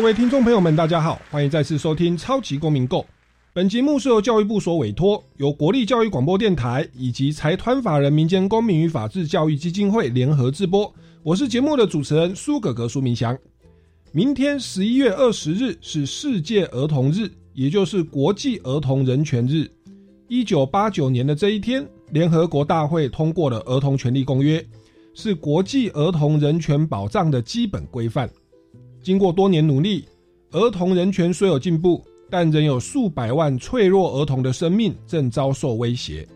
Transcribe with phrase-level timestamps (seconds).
[0.00, 3.00] 各位听众朋友们，大家好，欢迎再次收听《超级公民购》。
[3.52, 10.90] 本节目是由教育部所委托，由国立教育广播电台以及财团法人民间公民与法治教育基金会联合制播。
[11.22, 13.36] 我是节目的主持人苏格格苏明祥。
[14.10, 19.70] 明天十一月二十日是世界儿童日，也就是国际儿童人权日。
[20.28, 24.60] 一九八九年的这一天，联合国大会通过了《儿童权利公约》，
[25.12, 28.30] 是国际儿童人权保障的基本规范。
[29.02, 30.04] 经过多年努力，
[30.50, 36.26] 儿童人权虽有进步，但仍有数百万脆弱儿童的生命正遭受威胁。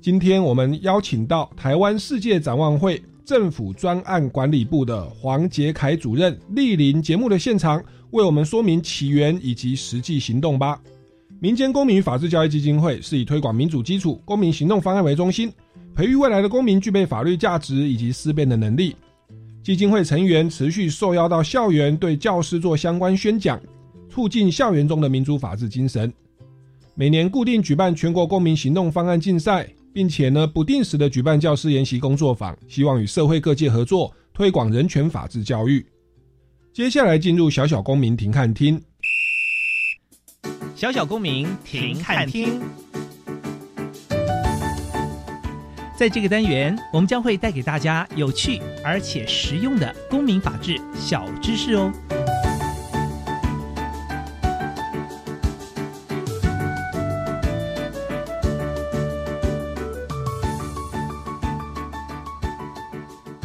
[0.00, 10.80] 今天我们邀请到台湾世界展望会政府专案管理部的黄杰凯主任莅临节目的现场，为我们说明起源以及实际行动吧。
[11.38, 15.52] 民间公民与法治教育基金会是以推广民主基础、公民行动方案为中心，
[15.94, 18.96] 培育未来的公民具备法律价值以及思辨的能力。
[19.62, 23.60] 基金会成员持续受邀到校园，对教师做相关宣讲，
[24.10, 26.12] 促进校园中的民主法治精神。
[26.94, 35.86] 每年固定举办全国公民行动方案竞赛，并且呢不定时的举办教师研习工作坊，希望与社会各界合作，推广人权法治教育。
[36.72, 38.82] 接下来进入小小公民庭看厅，
[40.74, 42.60] 小小公民庭看厅。
[46.02, 51.92] 在这个单元，我们将会带给大家有趣而且实用的公民法治小知识哦。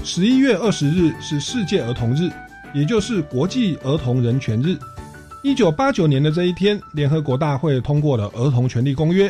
[0.04, 2.28] 十一月二十日是世界儿童日，
[2.74, 4.76] 也就是国际儿童人权日。
[5.44, 9.30] 一九八九年的这一天，联合国大会通过了《儿童权利公约》。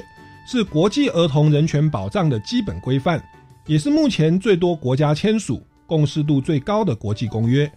[0.49, 3.21] 是国际儿童人权保障的基本规范，
[3.65, 7.69] 也是目前最多国家签署、共识度最高的国际公约。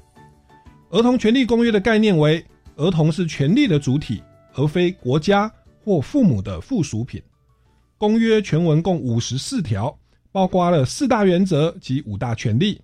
[0.90, 2.40] 儿童权利公约的概念为：
[2.76, 4.22] 儿童是权利的主体，
[4.54, 7.20] 而非国家或父母的附属品。
[7.98, 9.92] 公约全文共五十四条，
[10.30, 12.80] 包括了四大原则及五大权利。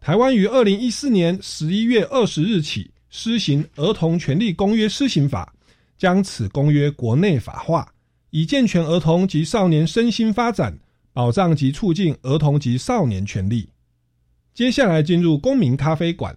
[0.00, 5.52] 台湾于二零一四年十一月二十日起施行《儿童权利公约施行法》，
[5.98, 7.86] 将此公约国内法化。
[8.30, 10.78] 以健全儿童及少年身心发展，
[11.14, 13.70] 保障及促进儿童及少年权利。
[14.52, 16.36] 接下来进入公民咖啡馆。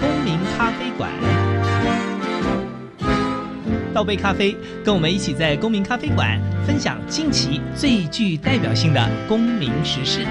[0.00, 1.12] 公民咖啡馆，
[3.92, 10.26] 倒杯咖啡，跟我们一起在公民咖啡馆分享近期最具代表性的公民时事。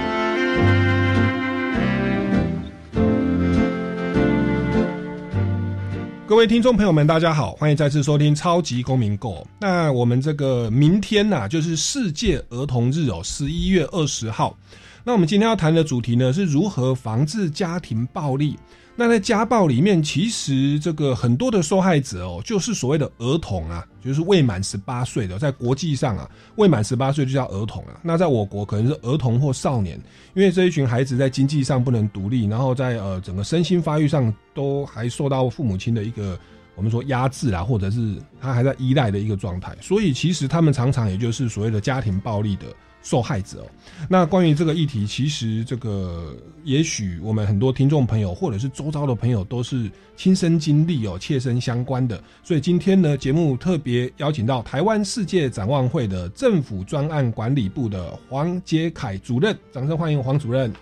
[6.32, 9.34] 各位听众朋友们，大家好，欢迎再次收听《超级公民购》。
[9.60, 14.56] 那我们这个明天呐，就是世界儿童日哦，十一月二十号。
[15.04, 18.56] 那我们今天要谈的主题呢，是如何防治家庭暴力。
[18.94, 27.98] 那在家暴里面，其实这个很多的受害者哦，就是所谓的儿童啊，就是未满十八岁的，在国际上啊，未满十八岁就叫儿童啊。
[28.02, 29.98] 那在我国可能是儿童或少年，
[30.34, 36.38] 因为这一群孩子在经济上不能独立，然后在呃整个身心发育上都还受到父母亲的一个
[36.76, 42.66] 我们说压制啊，或者是他还在依赖的一个状态，所以其实他们常常也就是所谓的家庭暴力的。
[43.02, 43.66] 受害者哦，
[44.08, 52.22] 那关于这个议题，其实这个也许我们很多听众朋友或者是周遭的朋友都是亲身经历哦，切身相关的。
[52.42, 60.72] 所以今天呢，节目特别邀请到台湾世界展望会的政府专案管理部的黄杰凯主任，掌声欢迎黄主任。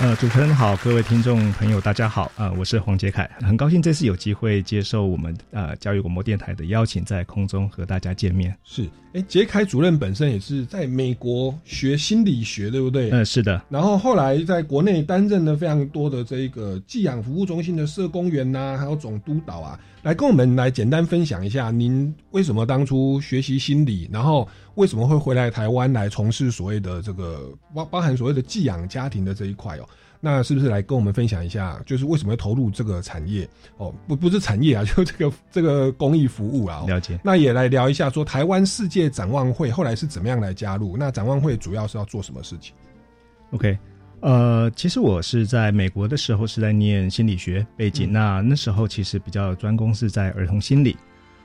[0.00, 8.56] 呃，主持人好，各位听众朋友，大家好，呃，我是黄杰凯，很高兴这次有机会接受我们呃教育广播电台的邀请，在空中和大家见面。
[8.64, 13.10] 是，哎，杰凯主任本身也是在美国学心理学，对不对？
[13.12, 13.62] 嗯，是的。
[13.68, 29.88] 然后后来在国内担任了非常多的这个寄养服务中心的社工员呐，还有总督导啊，来跟我们来简单分享一下，您为什么当初学习心理，然后为什么会回来台湾来从事所谓的这个包包含所谓的寄养家庭的这一块哦？
[30.24, 33.46] 那是不是来跟我们分享一下，就是为什么要投入这个产业？
[33.76, 36.82] 哦，不，不是产业啊， 就这个这个公益服务啊。
[36.88, 37.20] 了解。
[37.22, 40.96] 那也来聊一下，说台湾世界展望会后来是怎么样来加入？
[40.96, 42.74] 那展望会主要是要做什么事情
[43.50, 43.78] ？OK，
[44.20, 50.96] 呃，其实我是在美国的时候是在念心理学背景，那那时候其实比较专攻是在儿童心理，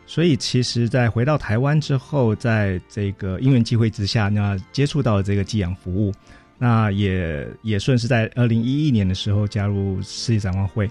[0.06, 6.14] 所以其实，在回到台湾之后，在这个因缘机会之下，那接触到这个寄养服务，
[6.60, 10.88] 那也也顺是在二零一一年的时候加入世界展望会。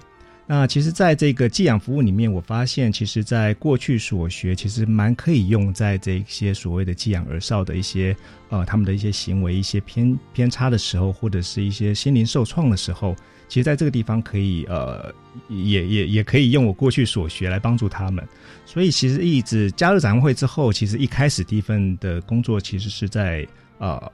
[0.51, 8.17] 那其实，在这个寄养服务里面，我发现，其实，在过去所学，其实蛮可以用在这些所谓的寄养儿少的一些，
[8.49, 13.15] 呃，他们的一些行为一些偏偏差的时候，或者是一些心灵受创的时候，
[13.47, 15.13] 其实在这个地方可以，呃，
[15.49, 18.27] 也也也可以用我过去所学来帮助他们。
[18.65, 24.11] 所以，其实一直加入展望会之后，其实一开始第一份的工作其实是在呃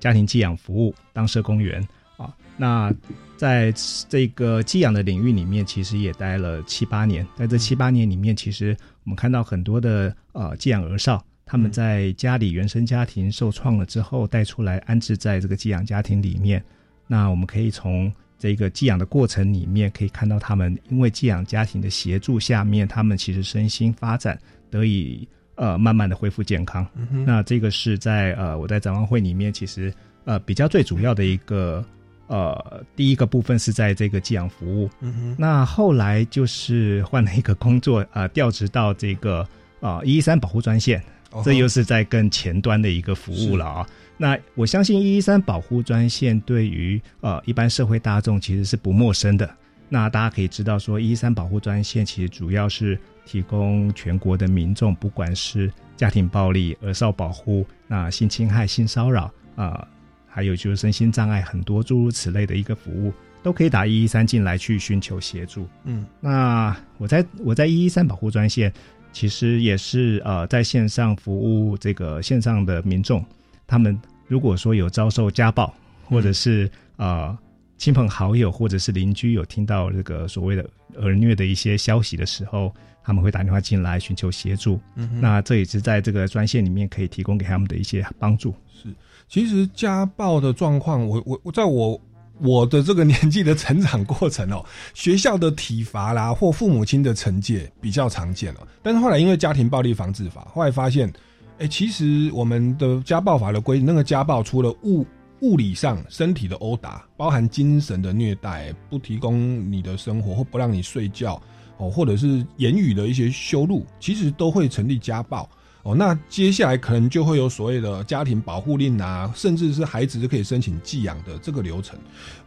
[0.00, 2.94] 家庭寄养服务当社工员啊，那。
[3.36, 3.70] 在
[4.08, 7.26] 这个寄养的领域里面，其实也待了七八年。
[7.36, 16.64] 在这七八年里面，其实我们看到很多的呃寄养儿少，他们在家里原生家庭受创了之后，带出来安置在这个寄养家庭里面。
[17.06, 24.40] 那我们可以从这个寄养的过程里面，可以看到他们因为寄养家庭的协助下面，他们其实身心发展
[24.70, 26.86] 得以呃慢慢的恢复健康。
[27.26, 29.92] 那这个是在呃我在展望会里面，其实
[30.24, 31.84] 呃比较最主要的一个。
[32.28, 39.46] 呃，第一个部分是在这个寄养服务，嗯，那后来就是换了一个工作，呃，调职到这个
[39.80, 41.00] 啊一一三保护专线，
[41.44, 43.88] 这又是在更前端的一个服务了啊。
[44.16, 49.48] 那我相信一一三保护专线对于呃一般社会大众其实是不陌生的。
[49.88, 59.86] 那大家可以知道说，一一三保护专线其实主要是提供全国的民众，不管是家庭暴力、儿少保护、那性侵害、性骚扰啊。
[60.28, 63.10] 还有就是身心障碍很多诸如此类的一个服务，
[63.42, 65.66] 都可以打一一三进来去寻求协助。
[65.84, 68.70] 嗯，那我在我在一一三保护专线，
[69.12, 73.24] 其实也是呃在线上服务这个线上的民众，
[73.66, 75.72] 他们如果说有遭受家暴，
[76.04, 77.34] 或者是呃
[77.78, 82.72] 亲朋好友或者是邻居有听到这个所谓的儿虐的一些消息的时候，
[83.04, 84.80] 他们会打电话进来寻求协助。
[84.94, 88.54] 嗯，那这也是在这个专线里面可以提供给他们的一些帮助。
[88.72, 88.88] 是。
[89.28, 92.00] 其实家暴的状况，我我我在我
[92.38, 94.64] 我的这个年纪的成长过程哦，
[94.94, 98.60] 学校的体罚啦，或父母亲的惩戒比较常见了。
[98.82, 101.12] 但是后来因为家庭暴力防治法，后来发现，
[101.58, 105.04] 哎，其实我们的家暴法的规定，那个家暴除了物
[105.40, 111.40] 物理上身体的殴打，包含精神的虐待，不提供你的生活或不让你睡觉
[111.76, 115.48] 哦，或者是言语的一些羞辱，其实都会成立家暴。
[115.82, 121.96] 哦，那接下来可能就会有所谓的家庭保护令啊，甚至是孩子就可以申请寄养的这个流程。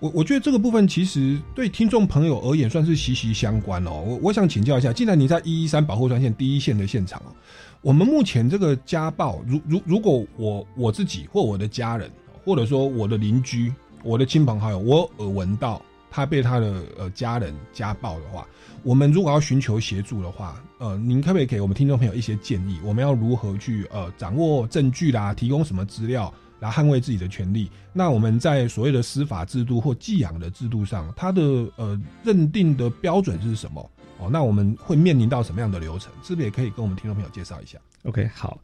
[0.02, 4.04] 我我觉得这个部分其实对听众朋友而言算是息息相关哦。
[4.06, 7.22] 我我想请教一下，既然你在一一三保护专线第一线的现场，
[7.80, 12.12] 我们目前这个家暴，如如如果我我自己或我的家人，
[12.50, 13.72] 或者说我的邻居、
[14.04, 15.80] 我的亲朋好友，我耳闻到
[16.10, 18.48] 他被他的呃家人家暴的话。
[18.82, 22.80] 我们如果要寻求协助的话，呃，您可不可以给我们听众朋友一些建议？
[22.84, 27.70] 我们要如何去呃掌握证据啦，提供什么资料来捍卫自己的权利？
[27.94, 31.44] 那我们在所谓的司法制度或寄养的制度上，它的
[31.76, 33.88] 呃认定的标准是什么？
[34.18, 36.12] 哦，那我们会面临到什么样的流程？
[36.24, 38.60] 是不是也可以跟我们听众朋友介绍一下？OK，好。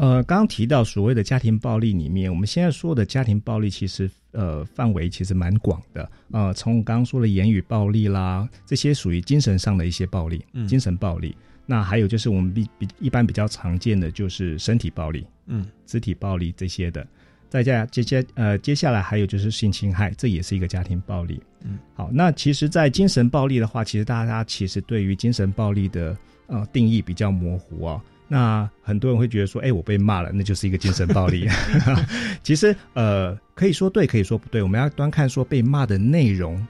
[0.00, 6.08] 呃，刚刚提到所谓的家庭暴力里面，我们现在说的家庭暴力其实呃范围其实蛮广的。
[6.30, 11.36] 呃，从我刚刚说的言语暴力啦，这些属于精神上的一些暴力，嗯精神暴力。
[11.66, 17.04] 那还有就是我们比比一般比较常见的就是身体暴力，嗯，肢体暴力这些的。
[17.48, 21.42] 再加接接呃接下来还有就是性侵害，这也是一个家庭暴力。
[21.64, 28.00] 嗯，好，那其实，在精神暴力的话，其实大家其实对于精神暴力的呃定义比较模糊啊。
[28.28, 31.48] 那很多人会觉得说，哎，我被骂了，那就是一个精神暴力。
[32.44, 34.62] 其实，呃，可以说对，可以说不对。
[34.62, 36.62] 我们要端看说被骂的内容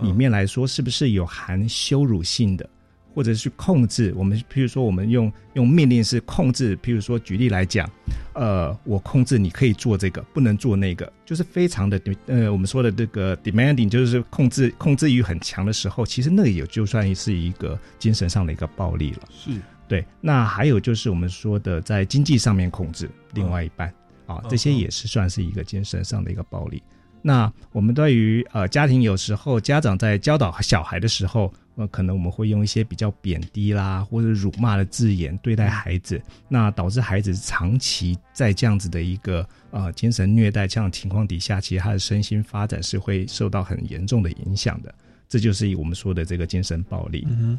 [0.00, 2.68] 里面来说，是不是有含羞辱性的，
[3.14, 4.12] 或者是控制。
[4.16, 6.76] 我们譬如说，我们用用命令式控制。
[6.78, 7.88] 譬如说，举例来讲，
[8.34, 19.20] 呃，我控制你可以做这个，不能做那个，就是非常的呃，我们说的这个 demanding，就是控制控制欲很强的时候，其实那也就算是一个精神上的一个暴力了。
[19.30, 19.52] 是。
[19.88, 23.92] 对，那还有就是我们说的在经济上面控制另外一半
[24.26, 26.82] 啊，这些也是算是一个精神上的一个暴力。
[27.22, 44.94] 那我们对于呃家庭有时候家长在教导小孩的时候，呃，可能我们会用一些比较贬低啦或者辱骂的字眼对待孩子，那导致孩子长期在这样子的一个呃精神虐待这样情况底下，其实他的身心发展是会受到很严重的影响的。
[45.28, 47.26] 这就是我们说的这个精神暴力。
[47.28, 47.58] 嗯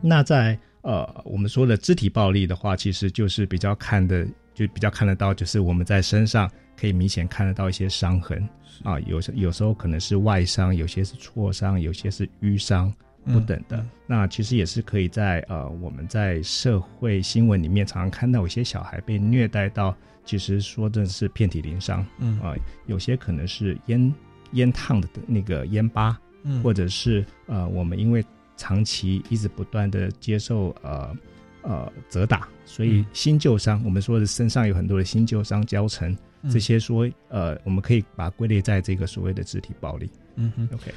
[0.00, 8.48] 那在呃，我们说的肢体暴力的话，其实就是比较看的，就比较看得到，就是我们在身上可以明显看得到一些伤痕。
[8.82, 12.90] 啊，有时有时候可能是外伤，有些是挫伤，有些是淤伤
[13.26, 13.84] 不等的。
[14.06, 19.94] 那其实也是可以在呃我们在社会新闻里面常常看到有些小孩被虐待到，
[20.24, 22.40] 其实说的是遍体鳞伤，嗯。
[22.40, 22.54] 啊，
[22.86, 24.14] 有些可能是烟
[24.52, 28.24] 烟烫的那个烟疤，嗯，或者是呃我们因为
[28.60, 31.16] 长期一直不断的接受呃。
[31.62, 36.16] 呃，责打，所以新旧伤，我们说的身上有很多的新旧伤交成，
[36.50, 40.10] 这些说呃，我们可以把它归类在这个所谓的肢体暴力。
[40.36, 40.90] 嗯哼，OK，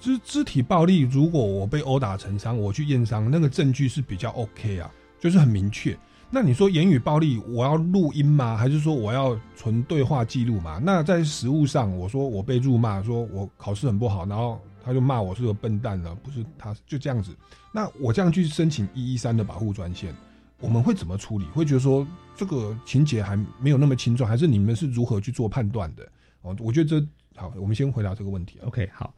[0.00, 5.94] 肢肢体暴力，如果我被殴打成伤，我去验伤，那个证据是比较 OK 啊，就是很明确。
[6.30, 8.56] 那你说言语暴力，我要录音吗？
[8.56, 10.80] 还是说我要存对话记录嘛？
[10.82, 14.58] 那在实物上，我说我被辱骂，说我考试很不好，然后。
[14.90, 17.30] 他就骂我是个笨蛋了，不是他就这样子。
[17.72, 20.12] 那我这样去申请一一三的保护专线，
[20.58, 21.44] 我们会怎么处理？
[21.44, 22.04] 会觉得说
[22.34, 26.02] 这个情节还没有那么轻重，还是你们是如何去做判断的？
[26.42, 27.06] 哦，我觉得这
[27.36, 28.58] 好，我们先回答这个问题。
[28.64, 29.14] OK，好。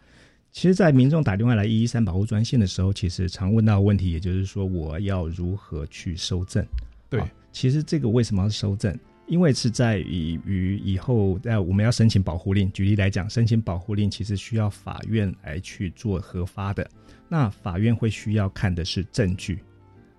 [0.50, 6.62] 其实，在民众打电话来一一三保护专线的时候，其实常问到问题，也就是说我要如何去收证？
[7.08, 8.94] 对，其实这个为什么要收证？
[9.26, 12.70] 因为是在于于以后，在我们要申请保护令。
[12.72, 16.86] 举例来讲，申请保护令其实需要法院来去做核发的。
[17.28, 19.60] 那法院会需要看的是证据。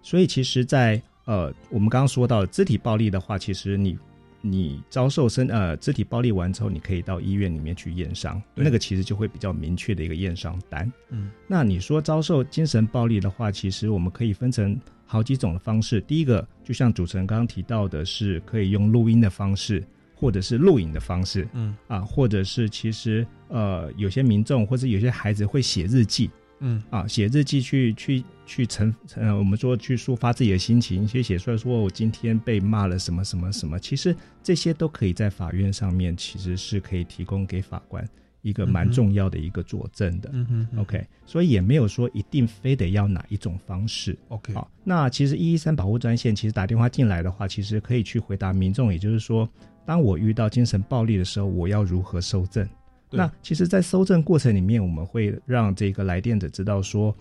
[0.01, 3.97] 所以，其实，在呃，我们刚刚说到肢体暴力的话，其实你
[4.41, 10.91] 你遭受身呃肢体暴力完之后，你可以到医院里面去验伤，那个其实就会比较明确的一个验伤单。
[11.09, 14.79] 嗯，那你说遭受精神暴力的话，其实我们可以分成。
[15.13, 19.83] 好几种的方式，第一个就像主持人刚刚提到的，是可以用录音的方式，
[20.15, 21.77] 或者是录影的方式，嗯。
[21.87, 26.81] 啊，或者是其实呃有些民众或者有些孩子会写日记，嗯。
[26.89, 38.03] 啊，写日记去去去成呃我们说去抒发自己的心情，写写出来说我今天被骂了什么什么什么，其实这些都可以在法院上面其实是可以提供给法官。
[38.43, 40.31] 一个蛮重要的一个佐证的
[40.77, 44.53] ，OK，所以也没有说一定非得要哪一种方式，OK。
[44.53, 49.49] 好，那其实一一三保护专线其实打电话进来的话，其实可以去回答民众，也就是说，
[49.85, 52.67] 当我遇到精神暴力的时候，我要如何收证？
[53.09, 57.15] 那其实，在收证过程里面，我们会让这个来电者知道说，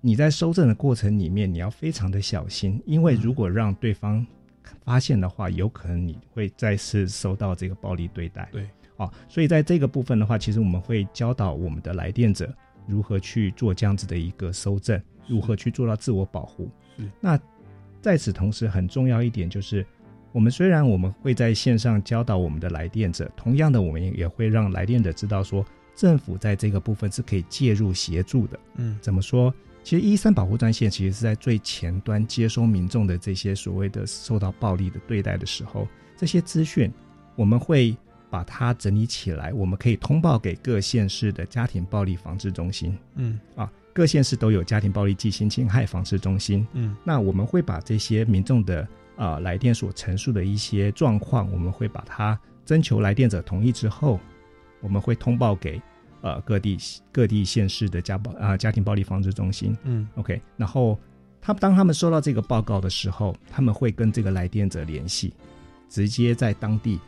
[0.00, 4.26] 你在收证的过程里面，你要非常的小心，因为如果让对方
[4.84, 8.48] 发现的话，有可能你会再次受到这个暴力对待。
[8.52, 8.68] 对。
[8.96, 12.52] 啊，所以在这个部分的话，其实我们会教导我们的来电者
[12.86, 16.70] 如何去做这样子的一个收证，如何去做到自我保护。
[17.20, 17.38] 那
[18.00, 19.84] 在此同时，很重要一点就是，
[20.32, 25.62] 我们虽然我们会在线上教导我们的来电者，同样的，我们也会让来电者知道说，
[25.94, 28.58] 政府在这个部分是可以介入协助的。
[28.76, 29.52] 嗯，怎么说？
[29.84, 35.86] 其实一三保护专线其实是在最前端接收民众的这些所谓的受到暴力的对待的时候，
[36.16, 36.90] 这些资讯
[37.34, 37.94] 我们会。
[38.36, 42.94] 把它整理起来，我们可以通报给各县市的家庭暴力防治中心。
[43.14, 46.66] 嗯，啊，各县市都有家庭暴力暨性侵害防治中心。
[46.74, 54.20] 嗯，那我们会把这些民众的啊来电所陈述的一些状况，我们会把它征求来电者同意之后，
[54.82, 55.80] 我们会通报给
[56.20, 56.76] 呃各地
[57.10, 59.74] 各地县市的家暴啊家庭暴力防治中心。
[59.84, 60.98] 嗯，OK，然后
[61.40, 65.32] 他当他们收到这个报告的时候，他们会跟这个来电者联系，
[65.88, 67.00] 直接在当地。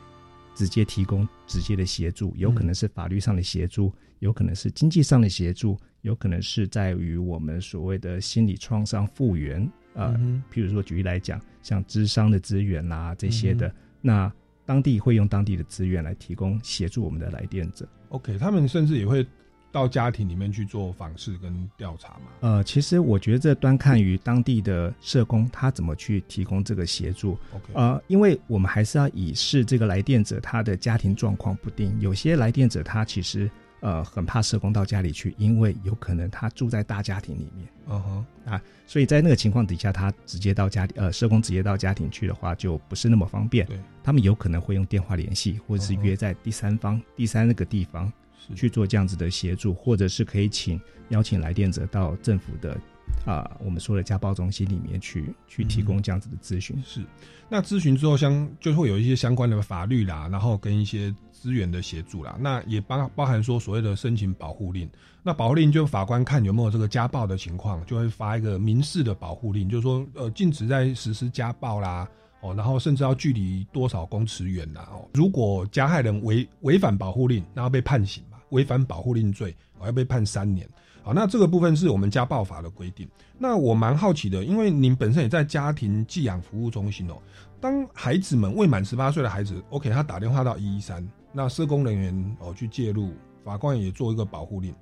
[0.59, 9.63] 直接提供直接的协助，有可能是法律上的协助，有可能是经济上的协助，有可能是在于我们所谓的心理创伤复原
[9.95, 10.19] 啊。
[10.53, 14.33] 譬如说，举例来讲，像智商的资源啦这些的，那
[14.67, 17.89] 当地会用当地的资源来提供协助我们的来电者。
[18.09, 19.25] OK，他们甚至也会。
[19.71, 22.31] 到家庭里面去做访视跟调查嘛？
[22.41, 27.39] 呃，其实我觉得这端看于当地的社工他怎么去提供这个协助。
[27.55, 37.69] OK，呃，因为我们还是要以示这个来电者他的家庭状况不定，有些来电者他其实呃很怕社工到家里去，因为有可能他住在大家庭里面。
[37.91, 43.67] 嗯哼，啊，所以在那个情况底下，他直接到家呃社工直接到家庭去的话，就不是那么方便。
[43.67, 48.11] 对，他们有可能会用电话联系，或者是约在第三方、第三那个地方。
[48.55, 52.79] 去做这样子的协助，或者是可以请邀请来电者到政府的
[53.27, 56.81] 啊，我们说的家暴中心里面去去提供这样子的咨询。
[56.85, 57.03] 是，
[57.49, 62.37] 那咨询之后相就会有一些相关的法律啦，然后跟一些资源的协助啦。
[62.41, 64.89] 那也包包含说所谓的申请保护令。
[65.23, 72.09] 那保护令就法官看有没有这个家暴的情况，就会发一个民事的保护令，就是说呃禁止在实施家暴啦，
[72.41, 74.87] 哦，然后甚至要距离多少公尺远呐。
[74.93, 78.39] 哦，如果加害人违违反保护令，然后被判刑嘛。
[78.51, 80.67] 违反保护令罪，我要被判三年。
[81.03, 83.07] 好，那这个部分是我们家暴法的规定。
[83.37, 87.19] 那我蛮好奇的，因为您本身也在家庭寄养服务中心哦。
[87.61, 93.13] 当孩子们未满十八岁的孩子，OK，他打电话到一一三，那社工人员哦去介入，
[93.45, 94.75] 法官也做一个保护令。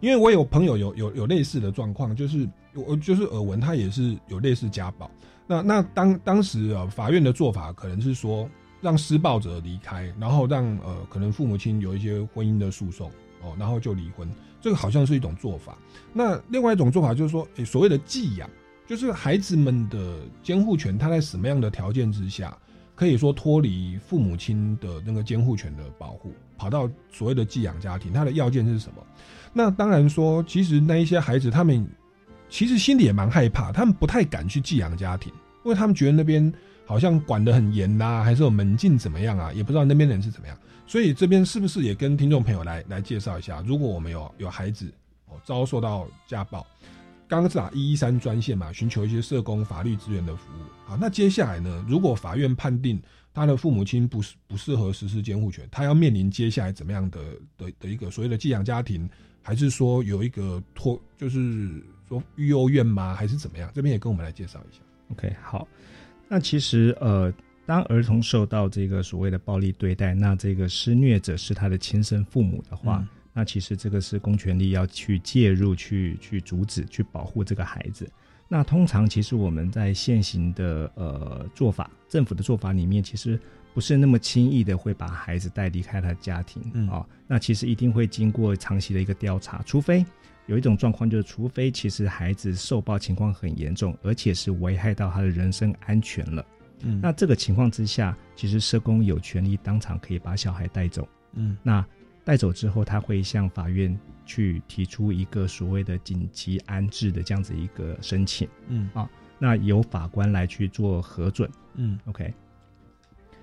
[0.00, 5.08] 因为我有朋友有有有类似的状况，就是我就是耳闻他也是有类似家暴。
[5.46, 8.48] 那那当当时啊，法院的做法可能是说
[8.80, 13.10] 让施暴者离开，然后让呃可能父母亲有一些婚姻的诉讼
[13.42, 14.28] 哦，然后就离婚。
[14.60, 15.76] 这个好像是一种做法。
[16.12, 18.48] 那另外一种做法就是说，诶，所谓的寄养，
[18.86, 22.56] 就是孩子们的监护权，他在什么样的条件之下，
[22.94, 29.02] 可以说脱离父母亲的那个监护权的保护，跑到所谓的寄养家庭，他的要件是什么？
[29.52, 31.84] 那当然说，其实那一些孩子，他们
[32.52, 35.32] 其实心里也蛮害怕，他们不太敢去寄养家庭，
[35.64, 36.52] 因为他们觉得那边
[36.84, 40.56] 好像管得很严呐，还是有门禁怎么样啊，也不知道那边人是怎么样。
[40.86, 43.64] 所以这边是不是也跟听众朋友来来介绍一下？
[43.66, 44.92] 如果我们有有孩子
[45.28, 46.66] 哦遭受到家暴，
[47.26, 50.62] 刚刚是打一一三专线嘛，寻求一些社工法律资源的服务。
[50.84, 53.00] 好，那接下来呢，如果法院判定
[53.32, 57.18] 他的父母亲不适不适合实施监护权，他要面临接下来怎么样的
[57.56, 59.08] 的的一个所谓的寄养家庭？
[59.44, 61.82] 还是说有一个托，就是
[62.12, 63.14] 说育幼院吗？
[63.14, 63.70] 还是怎么样？
[63.74, 64.82] 这边也跟我们来介绍一下。
[65.12, 65.66] OK，好。
[66.28, 67.32] 那其实呃，
[67.64, 73.02] 当儿童受到这个所谓的暴力对待，那这个施虐者是他的亲生父母的话，
[73.32, 78.06] 那其实这个是公权力要去介入、去去阻止、去保护这个孩子。
[78.46, 83.40] 那通常其实我们在现行的呃做法，政府的做法里面，其实。
[83.74, 90.04] 不是那么轻易的会把孩子带离开他的家庭啊，那其实一定会经过长期的一个调查，除非
[90.46, 96.44] 有一种状况，就是除非其实孩子受暴情况很严重，而且是危害到他的人身安全了，
[96.80, 101.84] 嗯，那这个情况之下，其实社工有权利当场可以把小孩带走，嗯，那
[102.24, 108.88] 带走之后，他会向法院去提出一个所谓的紧急安置的这样子一个申请，嗯。
[108.94, 109.08] 啊，
[109.38, 112.32] 那由法官来去做核准，嗯，OK。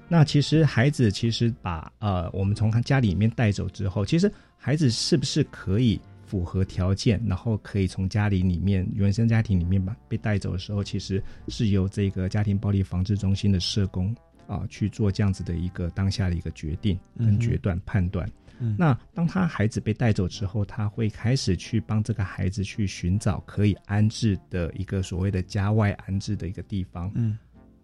[0.08, 6.00] 那其实孩子其实把呃我们从他家里面带走之后，其实孩子是不是可以
[6.30, 18.30] 符合条件，然后可以从家里里面原生家庭里面吧被带走的时候，其实是由这个家庭暴力防治中心的社工啊去做这样子的一个当下的一个决定跟决断判断。
[18.78, 27.12] 那当他孩子被带走之后，他会开始去帮这个孩子去寻找可以安置的一个所谓的家外安置的一个地方。
[27.16, 27.36] 嗯。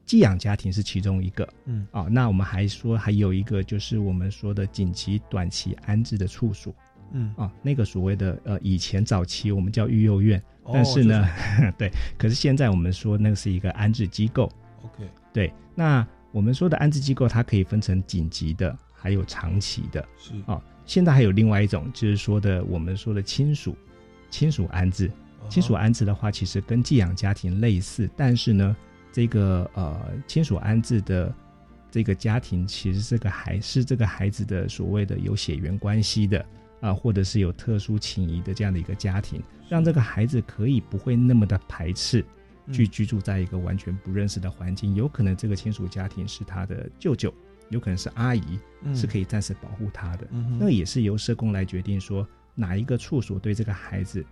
[0.06, 6.72] 寄养家庭是其中一个，嗯，啊，那我们还说还有一个就是我们说的紧急短期安置的处所，
[7.16, 11.28] 嗯，啊，那个所谓的呃以前早期我们叫育幼院，但是呢，
[11.80, 14.52] 对，可是现在我们说那个是一个安置机构
[14.84, 20.34] ，OK，对，那我们说的安置机构它可以分成紧急的，还有长期的，是。
[20.46, 23.76] 啊，现在还有另外一种就是说的我们说的亲属
[24.30, 25.10] 亲属安置，
[25.50, 28.76] 亲属安置的话其实跟寄养家庭类似，但是呢。
[29.16, 29.98] 这个呃
[30.28, 31.34] 亲属安置的
[31.90, 36.46] 这个家庭，其实这个还是这个孩子的所谓的有血缘关系的
[36.86, 42.24] 啊，或者是有特殊情谊的这样的一个家庭，让这个孩子可以不会那么的排斥
[42.72, 44.94] 去居住在一个完全不认识的环境。
[44.94, 47.34] 有可能这个亲属家庭是他的舅舅，
[47.70, 48.60] 有可能是阿姨，
[48.94, 50.28] 是可以暂时保护他的。
[50.60, 54.24] 那也是由社工来决定说哪一个处所对这个孩子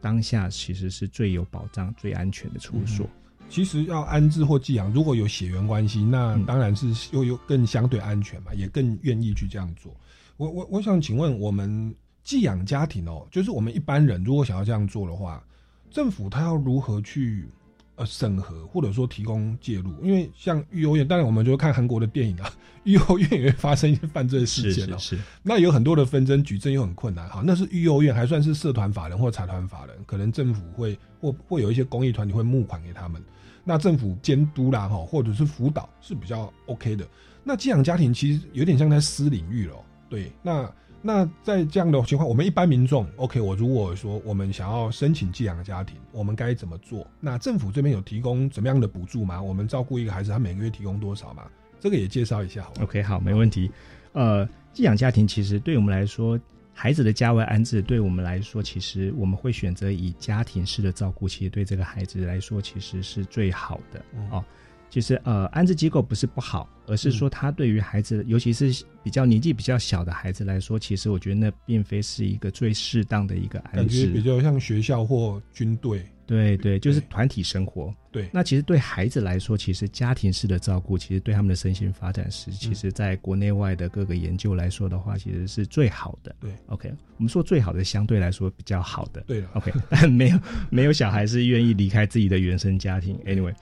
[0.00, 3.10] 当下其实是最有保障、最安全的处所。
[3.48, 9.96] 其实要安置或寄养，如果有血缘关系，那当然是又有更相对安全嘛，也更愿意去这样做。
[10.38, 15.44] 我我我想请问，我们寄养家庭哦，就是我们一般人如果想要这样做的话，
[15.90, 17.48] 政府他要如何去
[17.96, 19.92] 呃审核，或者说提供介入？
[20.00, 22.48] 因为像育幼院，当然我们就看韩国的电影啊，
[22.84, 24.96] 育幼院也会发生一些犯罪事件哦。
[24.96, 27.28] 是那有很多的纷争，举证又很困难。
[27.28, 33.20] 好，那是育幼院还算是社团法人或财团法人，可能政府会或会有一些公益团体会募款给他们。
[33.64, 37.04] 那政府监督啦，哈，或者是辅导是比较 OK 的。
[37.42, 39.74] 那寄养家庭其实有点像在私领域了，
[40.08, 40.32] 对。
[40.42, 47.06] 那那在这样的情况，我们一般民众 OK，我如果说我们想要申请寄养家庭，我们该怎么做？
[47.20, 49.40] 那政府这边有提供怎么样的补助吗？
[49.40, 51.44] 我们照顾一个孩子，他每个月提供多少吗？
[51.80, 53.70] 这个也介绍一下，OK，好，没问题。
[54.12, 56.38] 呃，寄养家庭其实对我们来说。
[56.80, 64.44] 孩子的家外安置，对我们来说，其实我们会选择以家庭式的照顾，其实对这个孩子来说，其实是最好的哦。
[64.90, 74.22] 其实呃，安置机构不是不好，而是说他对于孩子，尤其是比较年纪比较小的孩子来说，其实我觉得那并非是一个最适当的一个安置感觉比置。
[74.22, 76.04] 较像学校或军队。
[76.26, 77.90] 对对，就是对团体生活。
[78.12, 86.36] 对，那其实对孩子来说，其实家庭式的照顾，其实对他们的身心发展是，其实在国内外的各个研究来说的话，其实是最好的。
[86.38, 89.22] 对，OK，我们说最好的，相对来说比较好的。
[89.22, 93.18] 对，OK，但没有没有小孩是愿意离开自己的原生家庭。
[93.24, 93.54] Anyway，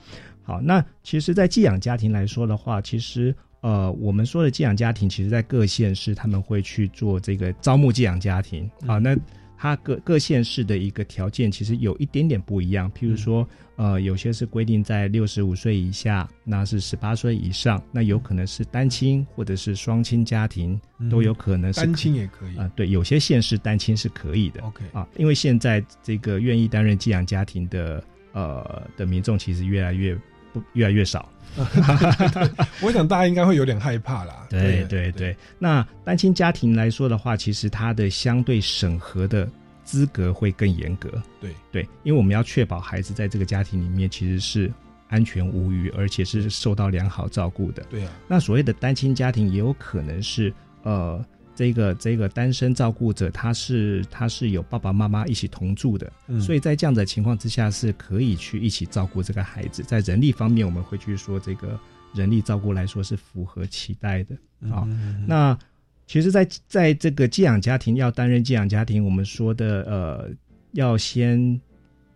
[0.46, 8.98] 好，那其实，在寄养家庭来说的话，其实呃，我们说的寄养家庭，其实在各县市他们会去做这个招募寄养家庭啊。
[8.98, 9.16] 那
[9.58, 20.78] 它各各县市的一个条件其实有一点点不一样，譬如说，呃，有些是规定在六十五岁以下，那是十八岁以上，那有可能是单亲或者是双亲家庭，
[21.10, 22.56] 都有可能是单亲也可以。
[22.58, 24.60] 啊、对，有些县市单亲是可以的。
[24.60, 30.16] OK，啊，因为现在这个愿意担任寄养家庭的呃的民众其实越来越
[30.60, 31.28] 不越来越少。
[32.82, 34.46] 我想大家应该会有点害怕啦。
[34.50, 39.48] 对对对，那单亲家庭来说的话，其实它的相对审核的
[39.82, 41.10] 资格会更严格。
[41.40, 44.70] 对对，因为我们要确保孩子在这个家庭里面其实是
[45.08, 47.82] 安全无虞，而且是受到良好照顾的。
[47.88, 51.24] 对啊，那所谓的单亲家庭也有可能是呃，
[51.56, 59.82] 这个这个单身照顾者他是他是有爸爸妈妈一起同住的，嗯所以在这样的情况之下是可以去一起照顾这个孩子。
[59.82, 61.80] 在人力方面，我们会去说这个
[62.14, 64.34] 人力照顾来说是符合期待的
[64.70, 64.84] 啊。
[64.86, 65.58] 嗯那
[66.06, 70.30] 其实在，在这个寄养家庭要担任寄养家庭，我们说的呃，
[70.70, 71.60] 要先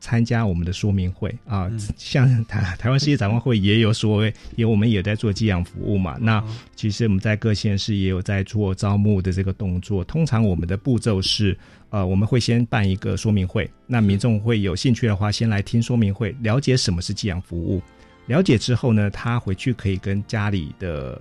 [0.00, 6.16] 参加我们的说明会啊，嗯像台台湾世界展望会也有所谓，也我们也在做寄养服务嘛。
[6.20, 10.02] 那嗯其实我们在各县市也有在做招募的这个动作。
[10.02, 11.56] 通常我们的步骤是，
[11.90, 17.82] 呃，我们会先办一个说明会，那民众会有兴趣的话，先来听说明会，了解什么是寄养服务。
[18.26, 21.20] 了解之后呢，他回去可以跟家里的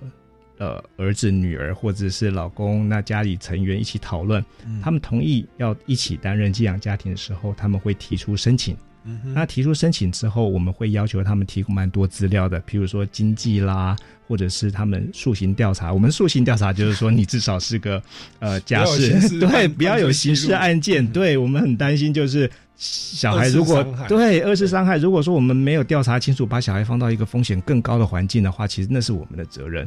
[0.60, 8.76] 呃儿子、女儿或者是老公，那家里成员一起讨论，嗯他们同意要一起担任寄养家庭的时候，他们会提出申请。
[9.04, 13.96] 嗯那提出申请之后，我们会要求他们提供蛮多资料的，譬如说经济啦，
[14.30, 15.92] 或者是他们塑形调查。
[15.92, 18.00] 我们塑形调查就是说，你至少是个
[18.38, 21.04] 呃假不要有释刑，事对，不要有刑事 案件。
[21.04, 29.84] 对我们很担心，就是小孩如果对二次伤害，如果说我们没有调查清楚，把小孩放到一个风险更高的环境的话，其实那是我们的责任。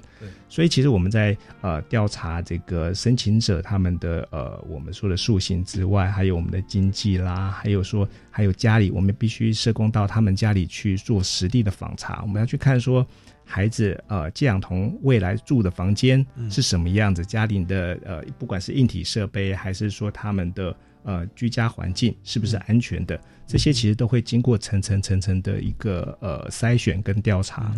[0.50, 13.08] 所以其实我们在呃调查这个申请者他们的呃我们说的塑形之外，还有我们的经济啦，还有说还有家里，我们必须社工到他们家里去做实地的访查，我们要去看说
[13.46, 27.74] 孩子呃寄养童未来住的房间是什么样子，家里的呃不管是硬体设备还是说他们的呃居家环境是不是安全的，这些其实都会经过层层层层的一个呃筛选跟调查。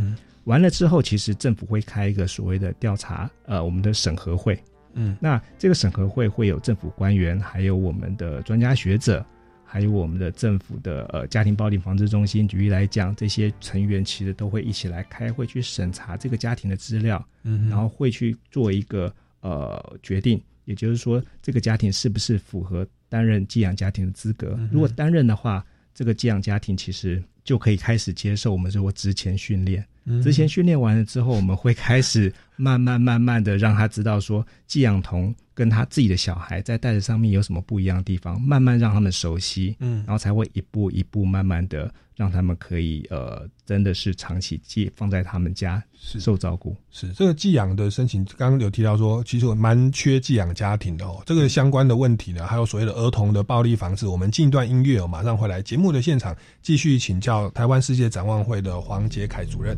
[0.46, 4.62] 完了之后，其实政府会开一个所谓的调查，呃，我们的审核会。
[4.94, 9.26] 嗯，那这个审核会会有政府官员，还有我们的专家学者，
[9.66, 12.48] 还有我们的政府的呃家庭暴力防治中心。
[12.48, 24.58] 举例来讲，这些成员其实都会一起来开会去审查这个家庭的资料，嗯然后会去做一个呃决定，也就是说，这个家庭是不是符合担任寄养家庭的资格。
[24.72, 29.86] 如果担任的话，这个寄养家庭其实就可以开始接受我们说之前训练。
[30.08, 46.76] 嗯之前训练完了之后，我们会开始慢慢慢慢的让他知道说，寄养童跟他自己的小孩在袋子上面有什么不一样的地方，慢慢让他们熟悉，嗯然后才会一步一步慢慢的让他们可以呃，真的是长期寄放在他们家是受照顾。
[46.92, 51.24] 是这个寄养的申请，刚刚有提到说，其实我蛮缺寄养家庭的哦。
[51.26, 59.78] 这个相关的问题呢，还有所谓的儿童的暴力防治，我们进一段音乐哦，马上回来节目的现场，继续请教台湾世界展望会的黄杰凯主任。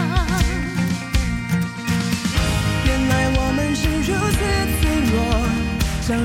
[4.03, 4.37] 如此
[4.81, 5.15] 脆弱，
[6.01, 6.17] 像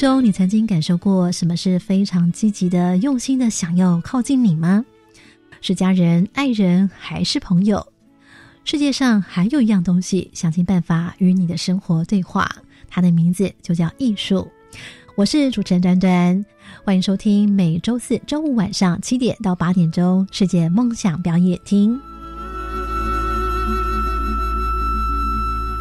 [0.00, 4.82] 中，你曾经感受过什么是非常积极的、用心的想要靠近你吗？
[5.60, 7.86] 是家人、爱人，还是朋友？
[8.64, 12.50] 世界上还有一样东西，想尽办法与你的生活对话，
[12.88, 14.48] 它的名字就叫艺术。
[15.16, 16.46] 我是主持人端端，
[16.82, 22.00] 欢迎收听每周四周五晚上七点到八点钟世界梦想表演厅。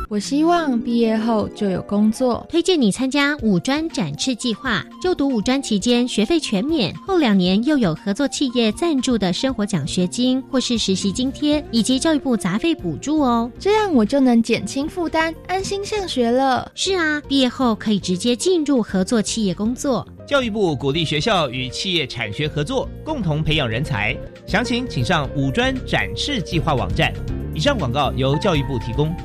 [0.10, 2.44] 我希望毕业后就有工作。
[2.50, 13.52] 推荐你参加五专展翅计划，就读五专期间学费全免，后两年又有合作企业赞助的生活奖学金或是实习津贴，以及教育部杂费补助哦。
[13.60, 16.72] 这样我就能减轻负担，安心上学了。
[16.74, 20.08] 是啊，毕业后可以直接进入合作企业工作。
[20.26, 24.18] 教育部鼓励学校与企业产学合作，共同培养人才。
[24.48, 27.14] 详情请上五专展翅计划网站。
[27.54, 29.16] 以上广告由教育部提供。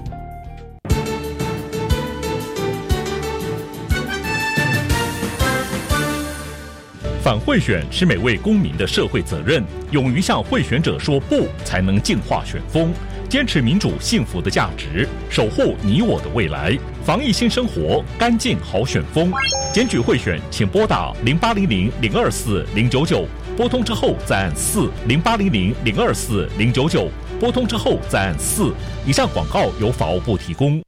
[7.24, 12.92] 反贿选是每位公民的社会责任，勇于向贿选者说不，才能净化选风。
[13.30, 16.78] 坚持民主幸福的价值，守护你我的未来。
[17.02, 19.32] 防疫新生活，干净好选风。
[19.72, 27.08] 检举贿选，请拨打零八零零零二四零九九，拨通之后再按四零八零零零二四零九九，
[27.40, 28.70] 拨通之后再按四。
[29.06, 30.82] 以上广告由法务部提供。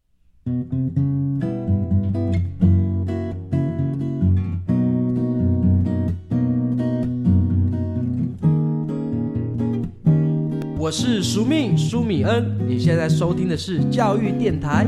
[10.87, 14.87] 我是苏命苏米恩，你现在收听的是教育电台。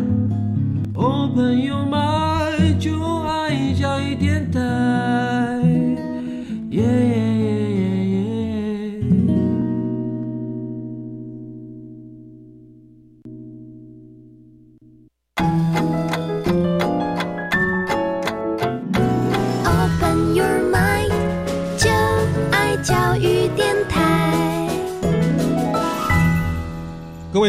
[0.94, 4.61] 哦，朋友们就爱教育电台，
[6.70, 6.84] 耶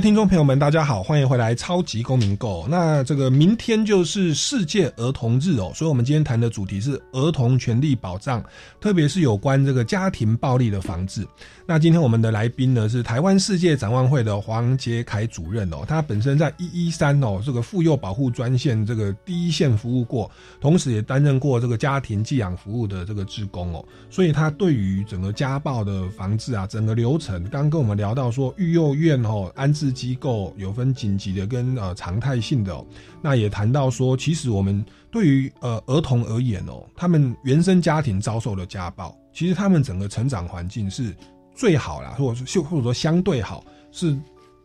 [0.01, 2.63] 听众朋友们，大家好，欢迎回来《超级公民购》。
[2.69, 8.41] 那这个明天就是世界儿童日哦，所以我们今天谈的主题是儿童权利保障，
[8.79, 11.27] 特别是有关这个家庭暴力的防治。
[11.65, 20.31] 那今天我们的来宾呢是台湾世界展望会的黄杰凯主任哦，他本身在一一三哦这个妇幼保护专线这个第一线服务过，
[20.61, 32.85] 同时也担任过这个家庭寄养服务的这个志工哦，所以他对于整个家暴的防治啊，整个流程，刚跟我们聊到说育幼院哦安置机构有分紧急的跟呃常态性的、
[33.21, 41.15] 那也谈到说，其实我们对于呃儿童而言哦，他们原生家庭遭受的家暴，其实他们整个成长环境是
[41.55, 44.17] 最好啦，或者是或者说相对好，是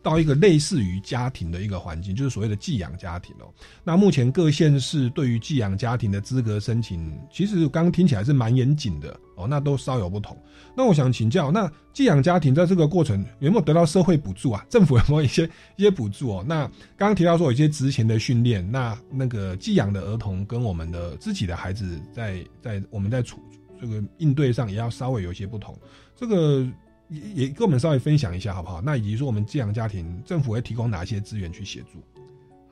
[0.04, 3.48] 到一个类似于家庭的一个环境，就是所谓的寄养家庭哦。
[3.82, 10.36] 那目前各县市对于寄养家庭的资格申请，其实刚听起来是蛮严谨的哦，那都稍有不同。
[10.76, 14.64] 那我想请教，那寄养家庭在这个过程有没有得到社会补助啊？
[14.68, 16.44] 政府有没有一些 一些补助哦？
[16.46, 16.66] 那
[16.98, 23.40] 刚刚提到说有一些职前的训练，那那个寄养的儿童跟我们的自己的孩子在在我们在处
[23.80, 25.74] 这个应对上也要稍微有一些不同。
[26.14, 26.66] 这个
[27.08, 28.80] 也也跟我们稍微分享一下好不好？
[28.80, 32.02] 那以及说我们寄养家庭政府会提供哪些资源去协助？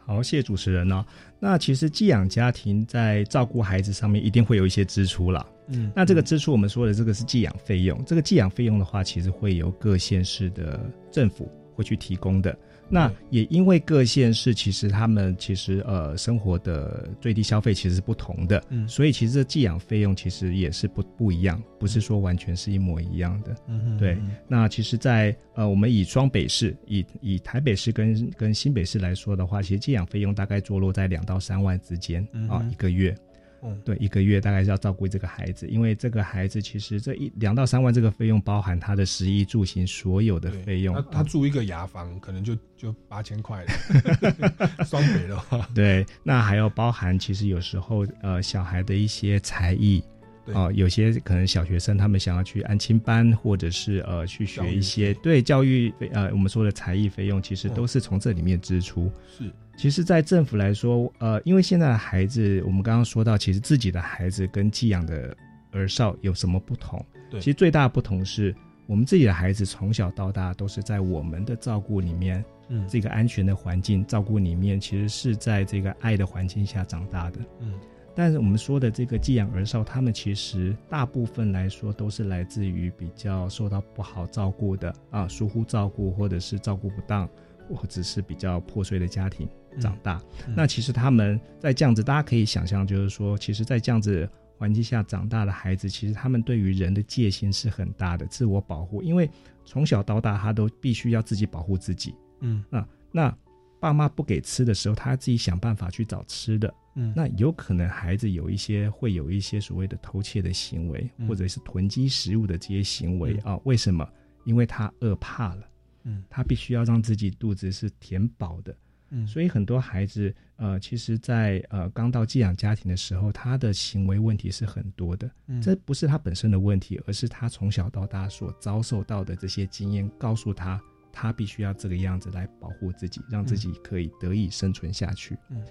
[0.04, 1.04] 好，谢谢主持人呢、
[1.38, 5.46] 那其实寄养家庭在照顾孩子上面一定会有一些支出啦。
[5.68, 12.56] 嗯那这个支出我们说的这个是寄养费用，这个寄养费用的话，其实会由各县市的政府会去提供的。
[12.88, 23.54] 那也因为各县市其实他们其实呃生活的最低消费其实是不同的，嗯所以其实这寄养费用其实也是不不一样，不是说完全是一模一样的。
[23.68, 33.16] 嗯哼对嗯，那其实在，呃，我们以双北市，以以台北市跟跟新北市来说的话，其实寄养费用大概坐落在两到三万之间啊、一个月。
[33.62, 40.94] 嗯对，一个月大概是要照顾这个孩子，因为这个孩子其实这一两到三万这个费用包含他的食衣住行所有的费用。
[40.94, 50.02] 他他住一个牙房，可能就就八千块了，双北的话， 对，那还要包含其实有时候呃小孩的一些才艺。
[50.44, 59.08] 对哦、有些可能小学生他们想要去安亲班，或者是呃去学一些对教育费呃我们说的才艺费用，其实嗯都是从这里面支出。
[59.38, 59.44] 是，
[59.82, 65.36] 其实，在政府来说，呃，因为现在的孩子，我们刚刚说到，其实自己的孩子跟寄养的
[65.72, 67.04] 儿少有什么不同？
[67.28, 68.54] 对其实最大的不同是
[68.86, 77.40] 我们自己的孩子从小到大都是在我们的照顾里面，嗯这个安全的环境照顾里面，其实是在这个爱的环境下长大的。
[77.58, 77.74] 嗯，
[78.14, 87.28] 但是我们说的这个寄养儿少，他们其实大部分来说都是来自于比较受到不好照顾的啊，疏忽照顾或者是照顾不当，
[87.74, 89.48] 或者是比较破碎的家庭
[89.80, 90.20] 长大。
[90.46, 99.28] 嗯那其实他们在这样子，大家可以想象，就是说，其实，在这样子环境下长大的孩子，其实他们对于人的戒心是很大的，自我保护，因为
[99.64, 102.14] 从小到大他都必须要自己保护自己。
[102.40, 103.34] 嗯啊，那
[103.80, 106.72] 爸妈不给吃的时候，他自己想办法去找吃的。
[106.94, 113.58] 嗯那有可能孩子有一些会有一些所谓的偷窃的行为，嗯或者是囤积食物的这些行为啊？
[113.64, 114.06] 为什么？
[114.44, 115.62] 因为他饿怕了，
[116.04, 118.76] 嗯他必须要让自己肚子是填饱的。
[119.14, 125.30] 嗯所以很多孩子，呃，其实在，呃刚到寄养家庭的时候，他的行为问题是很多的。
[125.48, 130.80] 嗯这不是他本身的问题，而是他从小到大所遭受到的这些经验，告诉他
[131.12, 135.36] 他必须要这个样子来保护自己，让自己可以得以生存下去。
[135.50, 135.62] 嗯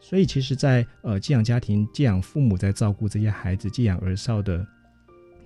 [0.00, 4.64] 所以，其实在，呃寄养家庭、寄养父母在照顾这些孩子、寄养儿少的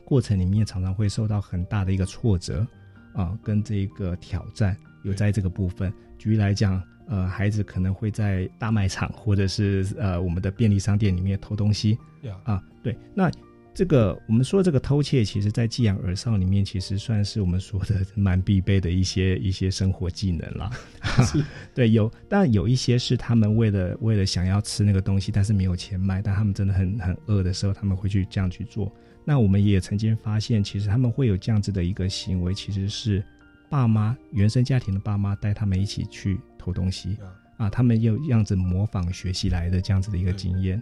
[0.05, 2.67] 过程里面，常常会受到很大的一个挫折
[3.15, 4.77] 啊、跟这个挑战。
[5.05, 12.63] 有在这个部分，举例来讲，呃，孩子可能会在大卖场或者是呃我们的便利商店里面偷东西呀啊。
[12.83, 13.31] 对，那
[13.75, 20.71] 这个我们说这个偷窃，其实在寄养儿少里面，其实算是我们说的蛮必备的一些一些生活技能啦。
[21.73, 28.93] 对，有，但有一些是他们为了为了想要吃那个东西，但是没有钱买，但他们真的很很饿的时候，他们会去这样去做。
[29.25, 33.23] 那我们也曾经发现，其实他们会有这样子的一个行为，其实是
[33.69, 37.17] 爸妈原生家庭的爸妈带他们一起去偷东西。
[37.57, 40.81] 啊，他们又这样子模仿学习来的这样子的一个经验。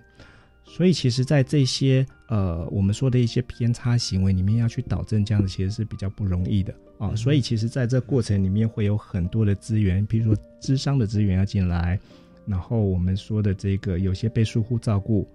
[0.69, 6.75] 所以，其实，在这些呃我们说的一些偏差行为里面，要去导正这样子，其实是比较不容易的。
[6.99, 7.15] 啊。
[7.15, 11.99] 所以，其实在这过程里面会有很多的资源，比如说智商的资源要进来，
[12.47, 15.27] 然后我们说的这个有些被疏忽照顾，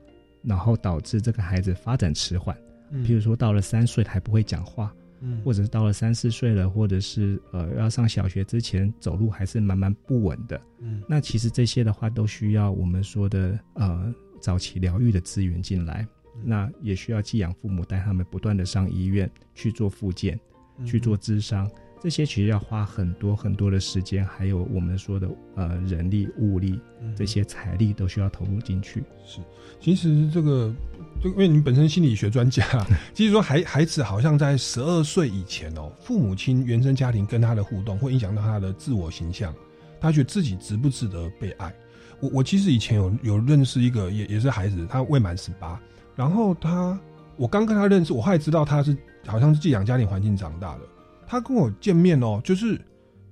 [0.44, 2.56] 然后导致这个孩子发展迟缓，
[2.92, 3.04] 嗯。
[3.04, 5.42] 譬如说到了三岁还不会讲话，嗯。
[5.44, 11.02] 或者是到了三四岁了，或者是呃要上小学之前走路还是蛮蛮不稳的，嗯。
[11.08, 16.42] 那其实这些的话都需要我们说的呃早期疗愈的资源进来，嗯。
[16.44, 20.40] 那也需要寄养父母带他们不断的上医院去做复健，
[20.78, 20.86] 嗯。
[20.86, 21.70] 去做智商，
[22.02, 27.16] 这些其实要花很多很多的时间，还有我们说的呃人力物力嗯。
[27.16, 29.04] 这些财力都需要投入进去。
[29.24, 29.40] 是，
[29.80, 30.74] 其实这个，
[31.22, 32.66] 就因为你本身心理学专家，
[33.14, 39.54] 其实说孩孩子好像在十二岁以前哦，父母亲原生家庭跟他的互动会影响到他的自我形象，
[40.00, 41.72] 他觉得自己值不值得被爱。
[42.20, 45.80] 我我其实以前有有认识一个也也是孩子，他未满十八，
[46.16, 47.00] 然后他
[47.36, 50.82] 我刚跟他认识，我后来知道他是好像是寄养家庭环境长大的。
[51.28, 52.82] 他跟我见面哦，就是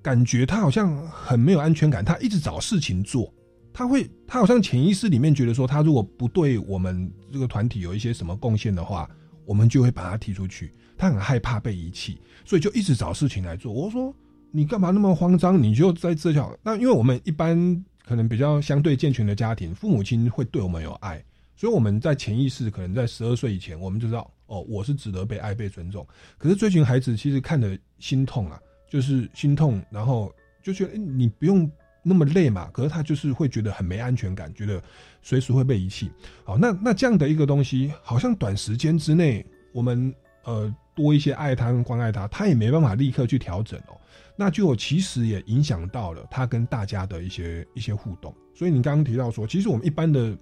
[0.02, 3.34] 感觉他好像很没有安全感，他一直找事情做，
[3.80, 9.10] 他会他好像潜意识里面觉得说，他如果不对我们这个团体有一些什么贡献的话，
[9.46, 10.74] 我们就会把他踢出去。
[10.98, 13.72] 他很害怕被遗弃，所以就一直找事情来做。
[13.72, 14.14] 我说
[14.52, 15.64] 你干嘛那么慌张？
[15.64, 17.58] 你就在这条那，因为我们一般
[18.04, 21.24] 可能比较相对健全的家庭，父母亲会对我们有爱，
[21.56, 26.06] 所以我们在潜意识可能在十二岁以前，我们就知道哦，我是值得被爱、被尊重。
[26.38, 30.30] 可是追寻孩子其实看得心痛啊，就是心痛，然后
[30.62, 32.70] 就觉得、你不用那么累嘛。
[32.72, 34.82] 可是他就是会觉得很没安全感，觉得
[35.22, 36.12] 随时会被遗弃。
[36.44, 43.96] 好，那那这样的一个东西，好像短时间之内我们呃多一些爱他跟关爱他，他也没办法立刻去调整哦。
[44.36, 48.34] 那就其实也影响到了他跟大家的一些一些互动。
[48.56, 50.38] 所以你刚刚提到说，其实我们一般的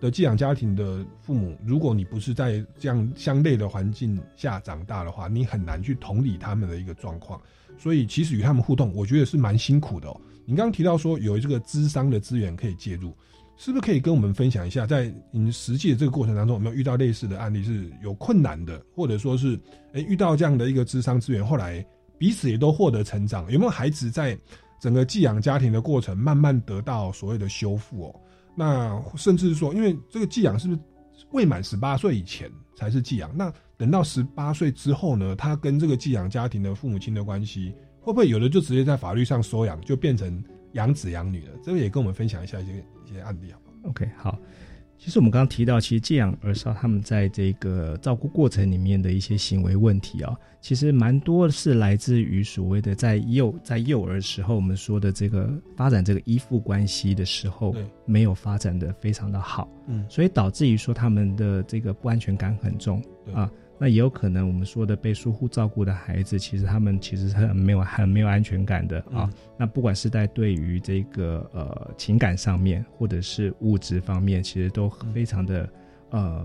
[0.00, 7.40] 的寄养家庭的父母，如果你不是在这样相类的环境下长大的话，你很难去同理他们的一个状况。
[7.76, 10.20] 所以其实与他们互动，我觉得是蛮辛苦的哦。
[10.50, 13.16] 你刚刚提到说有这个智商的资源可以介入，
[13.56, 19.56] 是不是可以跟我们分享一下，在你实际的这个过程当中，有没有遇到类似的案例是有困难的，或者说是
[19.92, 21.86] 诶遇到这样的一个智商资源，后来
[22.18, 23.48] 彼此也都获得成长？
[23.52, 24.36] 有没有孩子在
[24.80, 28.20] 整个寄养家庭的过程，慢慢得到所谓的修复哦？
[28.56, 30.80] 那甚至是说，因为这个寄养是不是
[31.30, 33.30] 未满十八岁以前才是寄养？
[33.36, 40.42] 那等到十八岁之后呢，他跟这个寄养家庭的父母亲的关系，会不会有的就直接在法律上收养，就变成
[40.72, 41.52] 养子养女了？
[41.62, 42.72] 这个也跟我们分享一下一些
[43.06, 44.38] 一些案例好不好？OK，好。
[45.02, 63.50] 其实我们刚刚提到，其实寄养儿少他们在这个照顾过程里面的一些行为问题啊、其实蛮多是来自于所谓的在幼在幼儿时候我们说的这个发展这个依附关系的时候对，没有发展的非常的好，嗯所以导致于说他们的这个不安全感很重对啊。
[63.82, 69.24] 那也有可能我们说的被疏忽照顾的孩子，其实他们其实是很没有很没有安全感的啊。
[69.24, 75.68] 嗯那不管是在对于这个呃情感上面，或者是物质方面，其实都非常的
[76.10, 76.44] 呃，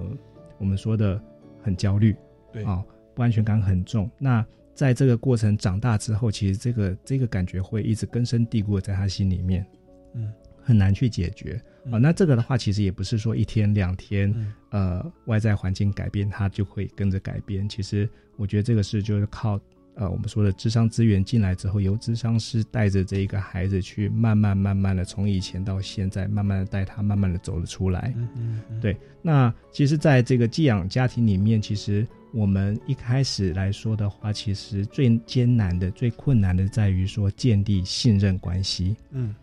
[0.57, 1.21] 我们说的
[1.61, 2.15] 很焦虑，
[2.53, 2.81] 对啊、
[3.13, 4.09] 不安全感很重。
[4.17, 9.65] 那在这个过程长大之后，其实这个这个感觉会一直根深蒂固的在他心里面，
[10.13, 10.33] 嗯，
[10.65, 11.53] 很难去解决。
[11.85, 17.69] 啊、嗯那这个的话，其实也不是说一天两天，嗯呃，外在环境改变，它就会跟着改变。
[17.69, 19.59] 其实我觉得这个是就是靠
[19.93, 28.11] 呃我们说的智商资源进来之后，由智商师带着这一个孩子去慢慢慢慢的从以前到现在，慢慢的带他慢慢的走了出来。
[28.17, 38.97] 嗯嗯嗯对，那其实在这个寄养家庭里面，其实我们一开始来说的话，其实最艰难的、最困难的在于说建立信任关系。
[39.11, 39.33] 嗯，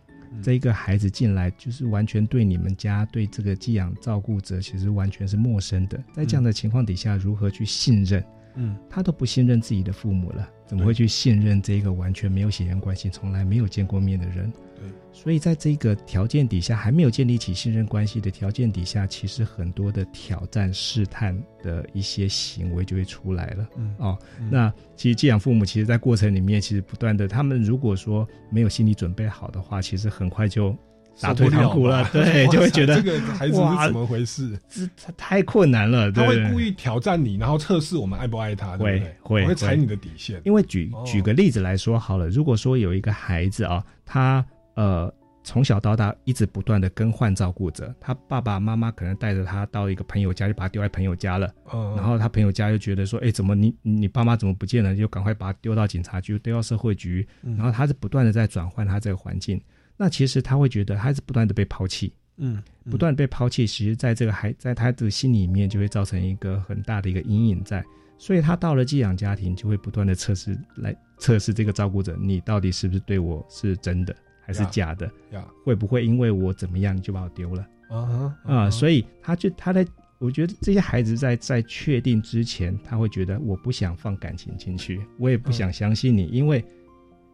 [0.41, 6.01] 这一个孩子进来，就是完全对你们家、对这个寄养照顾者，其实完全是陌生的。
[6.13, 8.23] 在这样的情况底下，如何去信任？
[8.55, 14.51] 嗯，他都不信任自己的父母了，怎么会去信任这个完全没有血缘关系、从来没有见过面的人？
[14.75, 23.69] 对，所以在这个条件底下，还没有建立起信任关系的条件底下，其实很多的挑战、试探的一些行为就会出来了。
[23.77, 30.75] 嗯哦，嗯那其实寄养父母，其实在过程里面，其实不断的，他们如果说没有心理准备好的话，其实很快就
[31.21, 34.57] 打退堂鼓了，对， 就会觉得这个孩子是怎么回事？
[34.69, 39.15] 这太困难了，他会故意挑战你，然后测试我们爱不爱他，对不对？
[39.21, 40.41] 会会会踩你的底线。
[40.43, 44.43] 因为举哦举个例子来说好了，如果说有一个孩子啊，他
[44.75, 54.95] 呃从小到大一直不断的更换照顾者，他爸爸妈妈可能带着他到一个朋友家，就把他丢在朋友家了，嗯然后他朋友家又觉得说，哎，怎么你你爸妈怎么不见了？
[54.95, 59.61] 就赶快把他丢到警察局，丢到社会局，嗯然后他是不断的在转换他这个环境，
[59.97, 67.83] 那其实他会觉得他是不断的被抛弃，嗯，不断被抛弃，其实在这个孩在他的心里面就会造成一个很大的一个阴影在，
[68.17, 75.09] 所以他到了寄养家庭就会不断的测试来测试这个照顾者，你到底是不是对我是真的还是假的？
[75.31, 75.45] 呀。
[75.63, 77.67] 会不会因为我怎么样你就把我丢了？
[77.89, 79.85] 啊哈啊、所以他就他在。
[80.19, 86.63] 我觉得这些孩子在在确定之前，他会觉得我不想放感情进去，我也不想相信你，因为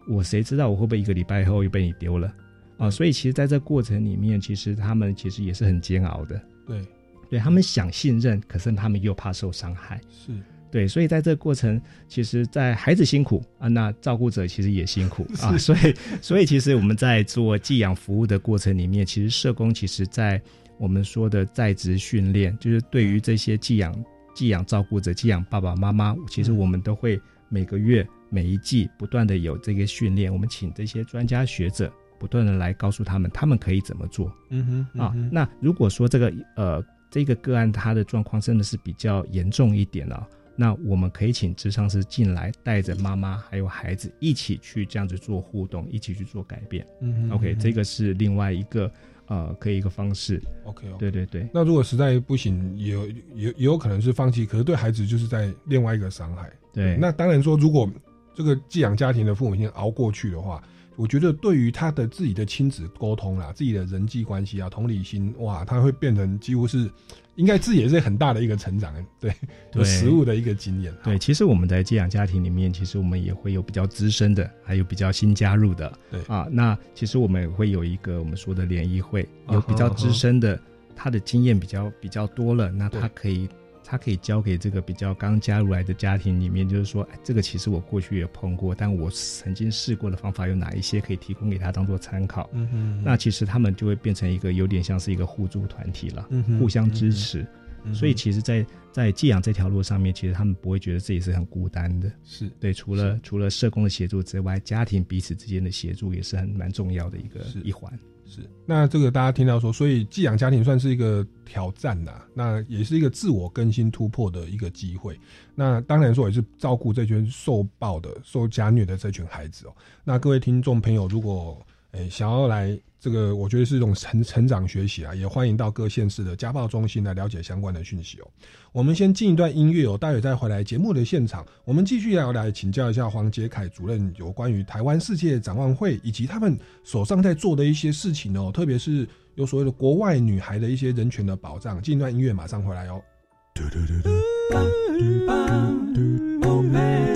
[0.07, 2.33] 我谁知道我会不会一个礼拜后又被你丢了
[2.79, 2.89] 啊？
[2.89, 6.41] 所以其实在这过程里面，其实他们其实也是很煎熬的。
[6.65, 6.81] 对，
[7.29, 10.01] 对他们想信任，可是他们又怕受伤害。
[10.09, 10.31] 是
[10.71, 20.39] 对，所以在这个过程，其实，在孩子辛苦啊，那照顾者其实也辛苦 啊，所以，所以其实我们在做寄养服务的过程里面，其实社工其实在
[20.77, 24.05] 我们说的在职训练，就是对于这些寄养
[24.35, 27.19] 寄养照顾者、寄养爸爸妈妈，其实我们都会
[27.49, 34.31] 每个月、每一季不断的有这个训练，我们请这些专家学者不断的来告诉他们，他们可以怎么做。
[34.49, 46.85] 嗯哼啊那如果说这个呃这个个案他的状况真的是比较严重一点了、那我们可以请智商师进来，带着妈妈还有孩子一起去这样子做互动，一起去做改变。
[47.01, 48.91] 嗯哼 OK，嗯哼这个是另外一个
[49.27, 50.41] 呃可以一个方式。
[50.65, 56.51] OK，对对对，那如果实在不行，也有也也有可能是放弃，可是对孩子就是在另外一个伤害。
[56.71, 57.89] 对那当然说，如果
[58.35, 60.61] 这个寄养家庭的父母已经熬过去的话，
[60.99, 66.91] 我觉得对于他的自己的亲子沟通啦，自己的人际关系啊，同理心，哇，他会变成几乎是，
[67.35, 69.29] 应该自己也是很大的一个成长， 对，
[69.75, 70.93] 有对实物的一个经验。
[71.01, 75.89] 对，其实我们在寄养家庭里面，其实我们也会有比较资深的，还有比较新加入的。
[76.11, 80.61] 对啊，那其实我们也会有一个我们说的联谊会，啊有比较哈资深的，
[80.97, 83.47] 他的经验比较比较多了，那他可以
[83.89, 92.47] 他可以交给这个比较刚加入来的家庭里面，就是说，哎，这个其实我过去也碰过，但我曾经试过的方法有哪一些可以提供给他当做参考。
[92.53, 96.29] 嗯哼那其实他们就会变成一个有点像是一个互助团体了，
[96.59, 97.41] 互相支持。
[97.41, 102.11] 嗯所以其实在，在寄养这条路上面，其实他们不会觉得自己是很孤单的。
[102.25, 107.91] 是对，除了除了社工的协助之外，家庭彼此之间的协助也是很蛮重要的一个一环。
[108.29, 115.19] 是，那这个大家听到说，所以寄养家庭算是一个挑战呐、那也是一个自我更新突破的一个机会。
[115.55, 119.75] 那当然说也是照顾这群受暴的、受家虐的这群孩子哦。
[120.03, 121.59] 那各位听众朋友，如果
[121.93, 128.27] 诶、想要来这个，我觉得是一种成成长学习啊，也欢迎到各县市的家暴中心来了解相关的讯息哦。
[128.73, 141.81] 我们先进一段音乐哦，待会再回来节目的现场，我们继续要来请教一下黄杰凯主任有关于台湾世界展望会以及他们手上在做的一些事情哦，特别是有所谓的国外女孩的一些人权的保障。
[141.81, 143.01] 进一段音乐马上回来哦。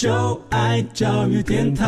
[0.00, 1.84] 就爱教育电台。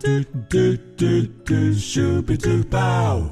[0.00, 0.08] 嘟
[0.48, 1.04] 嘟嘟
[1.44, 3.24] 嘟，Super duo。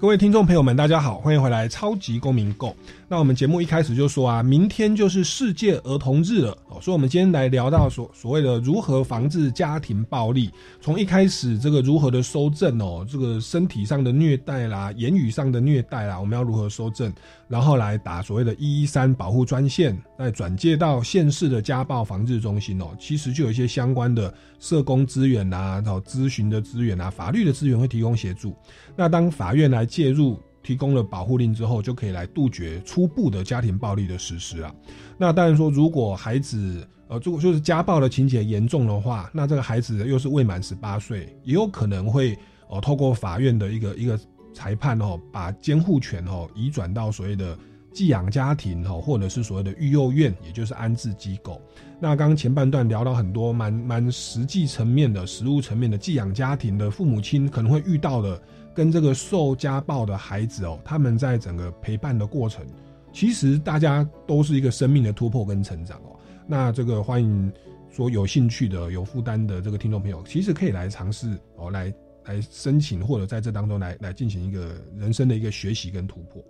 [0.00, 2.70] 各位听众朋友们，大家好，欢迎回来《超级公民购》。
[3.08, 10.50] 那我们节目一开始就说啊，明天就是世界儿童日了哦，所以我们今天来聊到所所谓的如何防治家庭暴力，
[10.80, 17.12] 从一开始这个如何的收正哦，这个身体上的虐待啦，言语上的虐待啦，我们要如何收正，
[17.46, 28.52] 然后来打所谓的一一三保护专线，再转介到县市的家暴防治中心哦，其实就有一些相关的社工资源啊，然后咨询的资源啊，法律的资源会提供协助。
[28.96, 30.36] 那当法院来介入。
[30.66, 34.74] 提供了保护令之后，就可以来杜绝初步的家庭暴力的实施啊。
[35.16, 42.36] 那当然说，如果孩子呃，如果就是家暴的情节严重的话，那这个孩子又是未满十八岁，也有可能会
[42.68, 44.18] 哦，透过法院的一个一个
[44.52, 47.56] 裁判哦，把监护权哦移转到所谓的
[47.92, 51.62] 寄养家庭哦，或者是所谓的育幼院，也就是安置机构。
[52.00, 58.42] 那刚刚前半段聊到很多蛮蛮实际层面的实物层面的寄养家庭的父母亲可能会遇到的。
[58.76, 62.62] 跟这个受家暴的孩子哦，他们在整个陪伴的过程，
[63.10, 66.14] 其实大家都是一个生命的突破跟成长哦。
[66.46, 67.50] 那这个欢迎
[67.90, 71.90] 说有兴趣的、有负担的这个听众朋友，其实可以来尝试哦，来
[72.26, 76.44] 来申请或者在这当中来来进行一个人生的一个学习跟突破。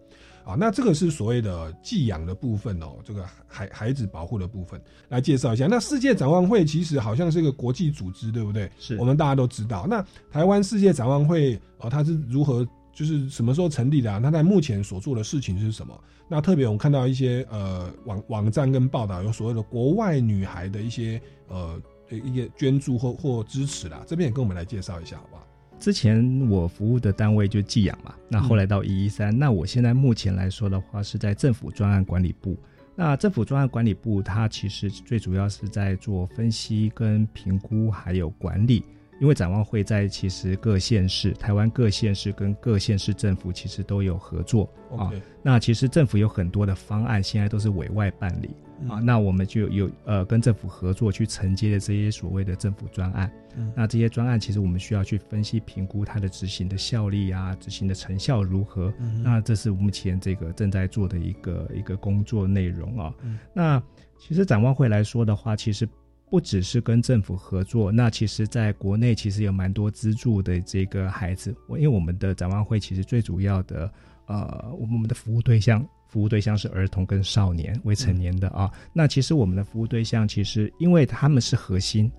[0.47, 5.67] 啊，那这个是所谓的寄养的部分哦，这个孩孩子保护的部分来介绍一下。
[5.69, 8.71] 那世界展望会其实好像是一个国际组织，对不对？
[8.79, 9.89] 是我们大家都知道。
[9.91, 14.21] 那台湾世界展望会哦，它是如何就是什么时候成立的啊？
[14.23, 16.01] 那在目前所做的事情是什么？
[16.29, 25.46] 那特别我们看到一些呃网网站跟报道，有所谓的国外女孩的一些呃一些捐助或或支持啦，这边也跟我们来介绍一下，好不好？
[25.79, 32.57] 之前我服务的单位就寄养嘛，那后来到一一三，那我现在目前来说的话是在政府专案管理部。
[32.95, 38.83] 那政府专案管理部它其实最主要是在做分析跟评估，还有管理。
[39.19, 45.11] 因为展望会在其实各县市，台湾各县市跟各县市政府其实都有合作啊。
[45.43, 48.51] 那其实政府有很多的方案，现在都是委外办理
[48.89, 49.01] 啊。
[49.01, 53.33] 那我们就有呃跟政府合作去承接的这些所谓的政府专案。
[53.75, 58.93] 那这些专案其实我们需要去分析评估它的执行的效力啊，执行的成效如何。
[59.23, 63.15] 那这是目前这个正在做的一个一个工作内容啊。
[63.55, 63.83] 那
[64.19, 65.89] 其实展望会来说的话，其实。
[66.37, 71.57] 不只是跟政府合作，那其实在国内其实有蛮多资助的这个孩子。
[71.67, 73.91] 我因为我们的展望会其实最主要的，
[74.27, 78.71] 呃，我们的服务对象服务对象是儿童跟少年未成年的啊。
[78.93, 82.13] 那其实我们的服务对象其实因为他们是核心，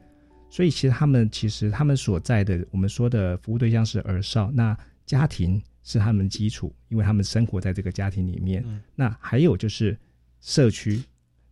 [0.49, 8.65] 所以其实他们其实他们所在的我们说的服务对象是儿少，那家庭是他们基础，因为他们生活在这个家庭里面。
[8.95, 9.95] 那还有就是
[10.41, 11.03] 社区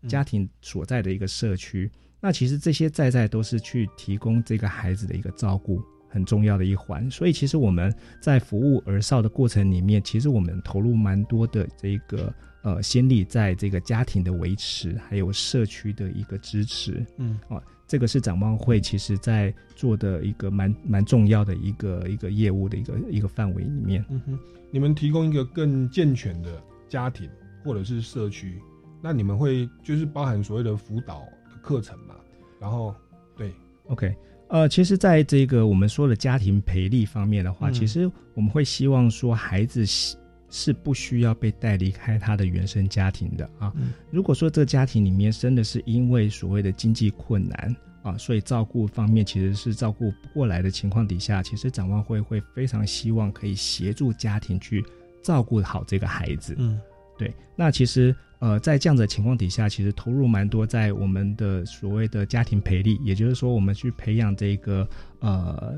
[0.07, 1.91] 家庭所在的一个社区。
[2.25, 17.05] 那其实这些在在都是去提供这个孩子的一个照顾很重要的一环，所以其实我们在服务儿少的过程里面，其实我们投入蛮多的这个呃心力在这个家庭的维持，还有社区的一个支持。
[17.17, 24.03] 嗯，哦，这个是展望会其实在做的一个蛮蛮重要的一个一个业务的一个一个范围里面。
[24.09, 24.39] 嗯哼，
[24.71, 26.59] 你们提供一个更健全的
[26.89, 27.29] 家庭
[27.63, 28.59] 或者是社区，
[28.99, 32.13] 那你们会就是包含所谓的辅导的课程嘛？
[32.59, 32.93] 然后，
[33.35, 33.51] 对
[33.87, 34.15] ，OK，
[34.49, 40.15] 呃，其实，在这个我们说的家庭陪力方面的话，其实我们会希望说，孩子是
[40.51, 43.73] 是不需要被带离开他的原生家庭的啊。
[44.11, 54.85] 如果说这个家庭里面真的是因为所谓的经济困难啊，所以照顾方面其实是照顾不过来的情况底下，其实展望会会非常希望可以协助家庭去
[55.23, 56.55] 照顾好这个孩子。
[56.59, 56.79] 嗯，
[57.17, 58.15] 对，那其实。
[58.39, 64.87] 呃，在这样的情况底下，其实投入蛮多在我们的所谓的家庭培力，也就是说，我们去培养这个
[65.19, 65.73] 呃，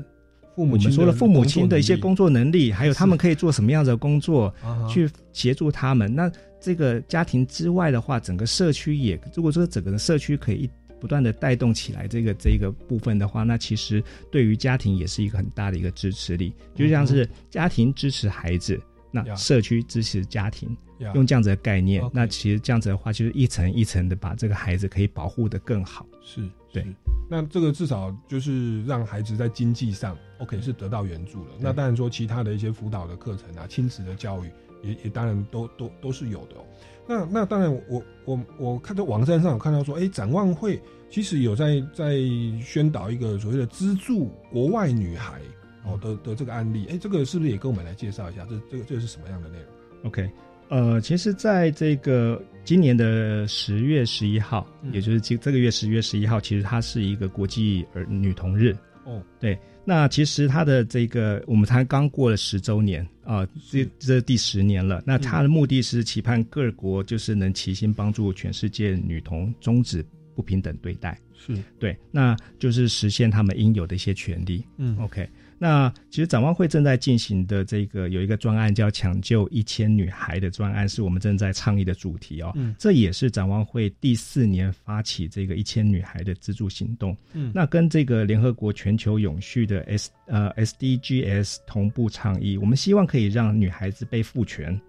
[0.56, 4.52] 父母亲说了父母亲的一些工作能力，还有他们可以做什么样的工作，
[4.90, 6.12] 去协助他们。
[6.12, 6.30] 那
[6.60, 10.68] 这个家庭之外的话，整个社区也，如果说整个社区可以
[11.00, 18.78] 不断的带动起来这个这个部分的话，那其实对于家庭也是一个很大的一个支持力，就像是家庭支持孩子。
[19.10, 20.76] 那社区支持家庭，
[21.14, 26.06] 用这样子的概念，那其实这样子的话，就是一层一层的把这个孩子可以保护的更好。
[26.22, 26.86] 是对，
[27.30, 31.52] 那这个至少就是让孩子在经济上 OK 是得到援助了。
[31.58, 34.50] 那当然说其他的一些辅导的课程啊，亲子的教育
[34.82, 36.64] 也也当然都都都是有的哦。
[37.06, 40.78] 那那当然我我我看到网站上有看到说，哎，展望会
[41.08, 42.18] 其实有在在
[42.62, 45.40] 宣导一个所谓的资助国外女孩。
[45.88, 48.46] 哦的的这个案例，哎，这个是不是也跟我们来介绍一下？
[48.48, 49.66] 这这个这个是什么样的内容
[50.04, 50.30] ？OK，
[50.68, 65.02] 呃，其实在这个今年的十月十一号，也就是今这个月十月十一号，其实它是一个国际儿女童日哦，对，那其实它的这个我们才刚过了十周年啊，这这第十年了。
[65.06, 74.62] 那它的目的是期盼各国就是能齐心帮助全世界女童终止不平等对待，是对，那就是实现他们应有的一些权利。
[74.76, 75.28] 嗯，OK。
[75.58, 82.52] 那其实展望会正在进行的这个有一个专案叫“抢救一千女孩”的专案，是我们正在倡议的主题哦。
[82.54, 82.74] 嗯。
[82.78, 87.16] 这也是展望会第四年发起这个一千女孩的资助行动。
[87.32, 87.50] 嗯。
[87.54, 94.80] 那跟这个联合国全球永续的 S 呃 SDGs 同步倡议，我们希望可以让女孩子被赋权，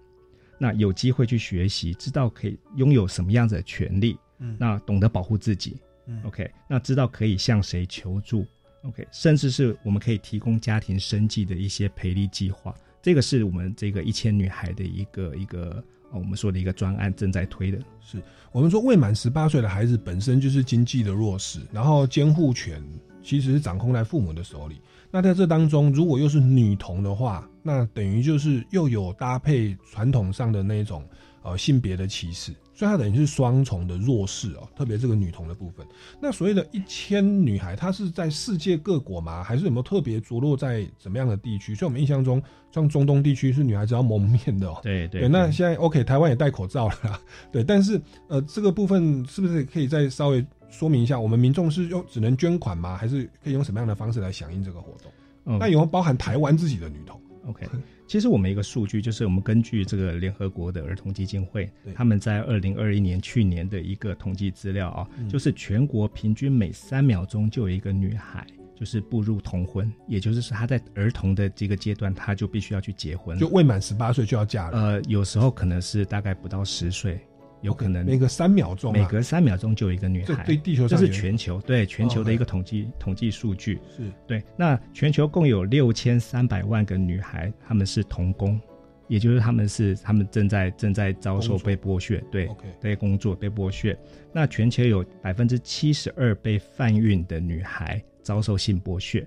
[0.56, 4.56] 那有机会去学习，知道可以拥有什么样子的权利，嗯。
[4.58, 5.76] 那懂得保护自己。
[6.06, 6.22] 嗯。
[6.24, 8.46] OK，那知道可以向谁求助
[8.82, 17.78] ，OK，甚至是我们可以提供家庭生计的一些赔率计划，这个是我们这个一千女孩的一个一个呃我们说的一个专案正在推的。
[18.00, 18.22] 是
[18.52, 22.82] 我们说未满十八岁的孩子本身就是经济的弱势，然后监护权
[23.22, 24.80] 其实是掌控在父母的手里。
[25.12, 31.04] 那在这当中，如果又是女童的话，那等于就是又有搭配传统上的那种
[31.42, 35.86] 呃性别的歧视，所以它等于是双重的弱势哦，特别这个女童的部分。
[36.20, 39.42] 那所谓的一千女孩，她是在世界各国吗？
[39.42, 41.74] 还是有没有特别着落在怎么样的地区？
[41.74, 44.78] 所以我们印象中，像中东地区是女孩子要蒙面的哦。
[44.82, 47.20] 对对对，那现在 OK，台湾也戴口罩了啦，
[47.50, 51.18] 对，但是呃，这个部分是不是可以再稍微说明一下？
[51.18, 52.96] 我们民众是用只能捐款吗？
[52.96, 55.10] 还是可以用什么样的方式来响应这个活动？
[55.46, 57.18] 嗯那有没有包含台湾自己的女童？
[57.50, 57.66] OK，
[58.06, 65.28] 其实我们一个数据就是我们根据这个联合国的儿童基金会对，他们在二零二一年去年的一个统计资料啊，嗯。
[65.28, 74.78] 就是全国平均每三秒钟就有一个女孩就是步入童婚，也就是说她在儿童的这个阶段，她就必须要去结婚，就未满十八岁就要嫁了。
[74.78, 77.20] 呃，有时候可能是大概不到十岁，
[77.62, 78.98] 有可能每隔三秒钟啊。
[78.98, 83.78] 每隔三秒钟就有一个女孩，这对地球这是全球对全球的哦一个统计、统计数据。
[83.96, 84.10] 是。
[84.26, 88.60] 对，那全球共有六千三百万个女孩，她们是童工，
[89.08, 92.48] 也就是她们是她们正在正在遭受被剥削，对
[92.80, 93.96] 被工作被剥削。
[94.32, 99.24] 那全球有百分之七十二被贩运的女孩遭受性剥削。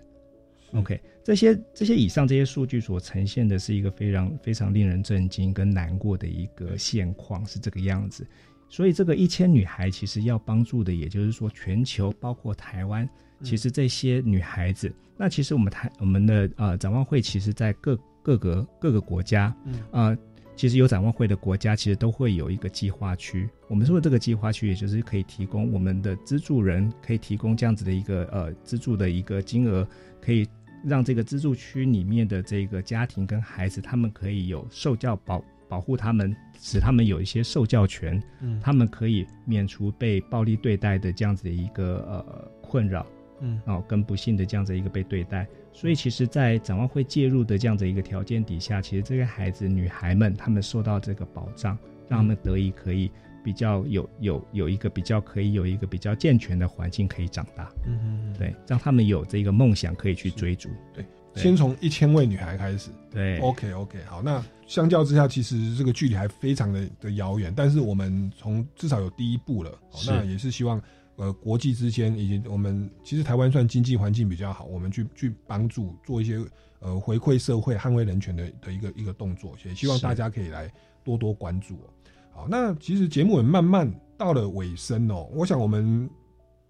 [0.73, 8.27] OK，这些这些以上这些数据所呈现的是一个非常非常令人震惊跟难过的一个现况，是这个样子。
[8.69, 13.07] 所以这个一千女孩其实要帮助的，也就是说全球包括台湾，
[13.43, 20.17] 其实这些女孩子，那其实我们台我们的呃展望会，其实在各各个各个国家，嗯啊、
[20.55, 23.47] 其实有展望会的国家，其实都会有一个计划区。
[23.67, 29.87] 我们说的这个计划区，也就是可以提供我们的资助人，可以提供这样子的一个呃资助的一个金额，
[30.19, 30.47] 可以
[30.83, 43.05] 让这个资助区里面的这个家庭跟孩子，他们可以有受教保保护他们，使他们有一些受教权，嗯他们可以免除被暴力对待的这样子的一个呃困扰。
[43.45, 51.77] 嗯哦，跟不幸的这样子一个被对待，所以其实，在展望会介入的这样子一个条件底下，其实这些孩子、女孩们，她们受到这个保障，
[52.07, 53.11] 让他们得以可以
[53.43, 61.43] 比较有有有一个比较可以有一个比较健全的环境可以长大，嗯嗯嗯对，让他们有这个梦想可以去追逐，对，对。
[61.43, 62.89] 先从一千位女孩开始。
[63.11, 69.71] 对，OK OK，好，那相较之下，其实这个距离还非常的的遥远，但是我们从至少有第一步了，
[70.07, 70.81] 那也是希望。
[71.15, 76.43] 呃，国际之间以及我们其实台湾算经济环境比较好，我们去去帮助做一些
[76.79, 80.73] 呃回馈社会、捍卫人权的的一个一个动作，也希望大家可以来
[81.03, 81.93] 多多关注哦。
[82.33, 86.09] 好，那其实节目也慢慢到了尾声哦，我想我们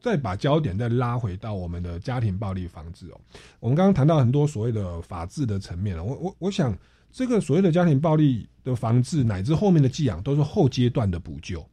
[0.01, 3.19] 再把焦点再拉回到我们的家庭暴力防治哦。
[3.59, 6.77] 我们刚刚谈到很多所谓的法治的层面了，我我我想
[7.11, 11.65] 这个所谓的家庭暴力的防治乃至后面的寄养都是后阶段的补救。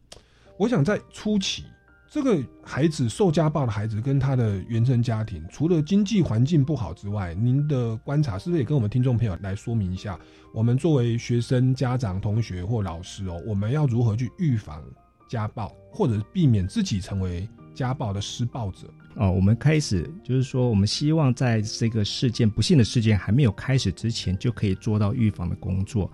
[0.57, 1.65] 我想在初期，
[2.11, 10.19] 这个孩子受家暴的孩子跟他的原生家庭，除了经济环境不好之外，您的观察是不是也跟我们听众朋友来说明一下？
[10.53, 14.83] 我们作为学生、家长、同学或老师哦，我们要如何去预防
[15.29, 18.89] 家暴，或者避免自己成为家暴的施暴者？
[19.15, 26.11] 哦，我们开始就是说，我们希望在这个事件不幸的事件还没有开始之前，就可以做到预防的工作。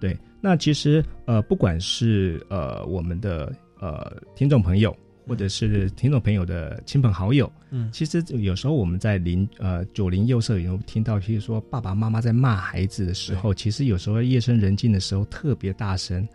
[0.00, 16.26] 对，那其实呃，不管是呃我们的呃听众朋友，或者是听众朋友的亲朋好友，嗯其实有时候我们在邻呃左邻右舍有听到，譬如说爸爸妈妈在骂孩子的时候，其实有时候夜深人静的时候特别大声。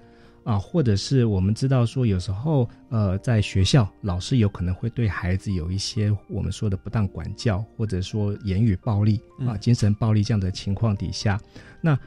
[0.46, 11.40] 啊，或者是我们知道说，有时候呃，在学校老师有可能会对孩子有一些我们说的不当管教，或者说言语暴力啊、嗯精神暴力这样的情况底下，
[11.82, 12.00] 那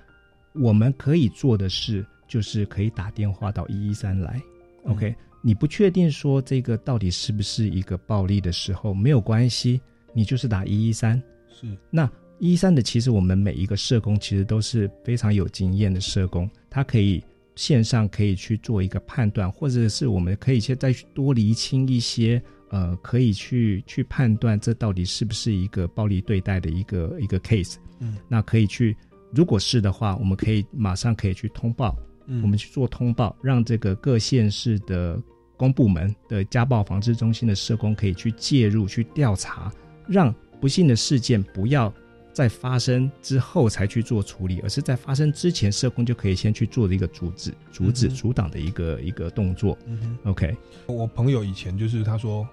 [0.55, 4.41] 我们可以做的事就是可以打电话到一一三来。
[4.87, 9.81] OK，你不确定说这个到底是不是一个暴力的时候，没有关系，
[10.15, 11.21] 你就是打一一三。
[11.51, 17.23] 是那一一三的，其实我们每一个社工其实都是非常有经验的社工，他可以
[17.57, 27.77] 线上可以去做一个判断，或者是我们可以先再去多厘清一些，呃，可以去去判断这到底是不是一个暴力对待的一个一个 case。
[28.01, 28.97] 嗯，那可以去，
[29.33, 35.23] 如果是的话，我们可以马上可以去通报，嗯我们去做通报，让这个各县市的
[35.63, 39.73] 公部门的家暴防治中心的社工可以去介入去调查，
[40.09, 41.93] 让不幸的事件不要
[42.33, 49.79] 在发生之后才去做处理，而是在发生之前，社工就可以先去做的一个阻止、阻止、阻挡的一个一个动作。
[49.87, 50.53] 嗯 OK，
[50.87, 52.45] 我朋友以前就是他说，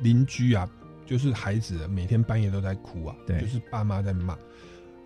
[0.00, 0.68] 邻居啊，
[1.06, 4.36] 就是孩子每天半夜都在哭啊，对就是爸妈在骂。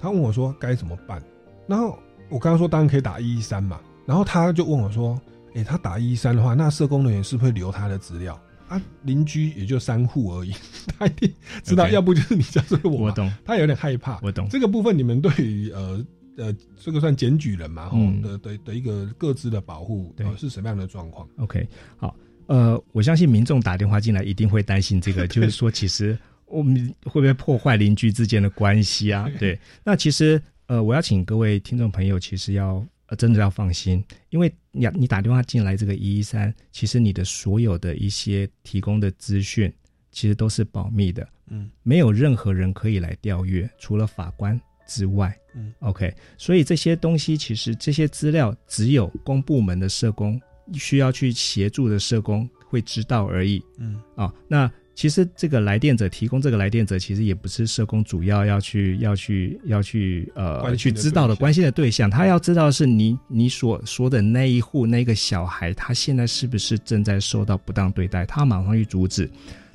[0.00, 1.22] 他问我说该怎么办，
[1.66, 1.98] 然后
[2.30, 5.20] 我刚刚说当然可以打一一三嘛，然后他就问我说，
[5.55, 8.80] 诶、他打一一三的话，那社工人员是不是会留他的资料啊？
[9.03, 10.53] 邻居也就三户而已，
[10.98, 11.32] 他一定
[11.62, 12.90] 知道要不就是你，家是我。
[12.90, 14.18] 我懂他有点害怕。
[14.22, 16.05] 我懂这个部分，你们对于呃
[16.38, 26.74] 呃这个算检举人嘛，吼、嗯的的的一个各自的保护，对呃是什么样的状况？OK，好，呃，我相信民众打电话进来一定会担心这个， 就是说，其实我们
[27.05, 29.28] 会不会破坏邻居之间的关系啊？
[29.38, 32.82] 对，那其实呃，我要请各位听众朋友，其实要
[33.12, 39.70] 呃真的要放心，因为你你打电话进来这个一一三，其实你的所有的一些提供的资讯，
[40.10, 44.58] 其实都是保密的，嗯，没有任何人可以来调阅，除了法官
[44.88, 45.36] 之外。
[45.54, 50.40] 嗯，OK，所以这些东西其实这些资料只有公部门的社工
[50.72, 53.62] 需要去协助的社工会知道而已。
[53.76, 69.28] 嗯啊、那其实这个来电者提供这个来电者，其实也不是社工主要要去要去要去呃去知道的关心的对象，他要知道的是你你所说的那一户那个小孩，他现在是不是正在受到不当对待，他马上去阻止。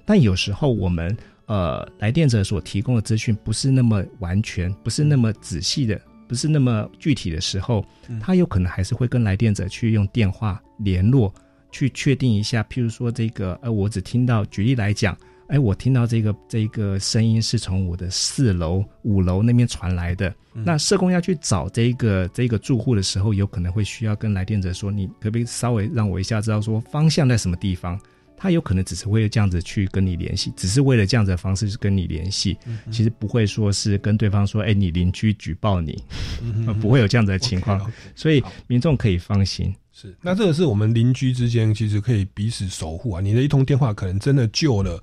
[0.05, 11.34] 但有时候我们呃来电者所提供的资讯不是那么完全，不是那么仔细的，不是那么具体的时候，嗯他有可能还是会跟来电者去用电话联络，
[11.72, 15.18] 去确定一下，譬如说这个呃，我只听到，举例来讲。
[15.47, 20.28] 哎，我听到这个这个声音是从我的四楼、五楼那边传来的。
[20.53, 27.97] 嗯那社工要去找这个这个住户的时候，有可能会需要跟来电者说：“你可不可以稍微让我一下知道说方向在什么地方？”
[28.36, 36.03] 他有可能只是为了这样子去跟你联系，只是为了这样子的方式去跟你联系，嗯其实不会说是跟对方说：“哎，你邻居举报你。
[36.41, 37.80] 嗯 不会有这样子的情况
[38.15, 39.74] 所以民众可以放心。
[39.99, 43.19] 是，那这个是我们邻居之间其实可以彼此守护啊。
[43.19, 45.01] 你的一通电话可能真的救了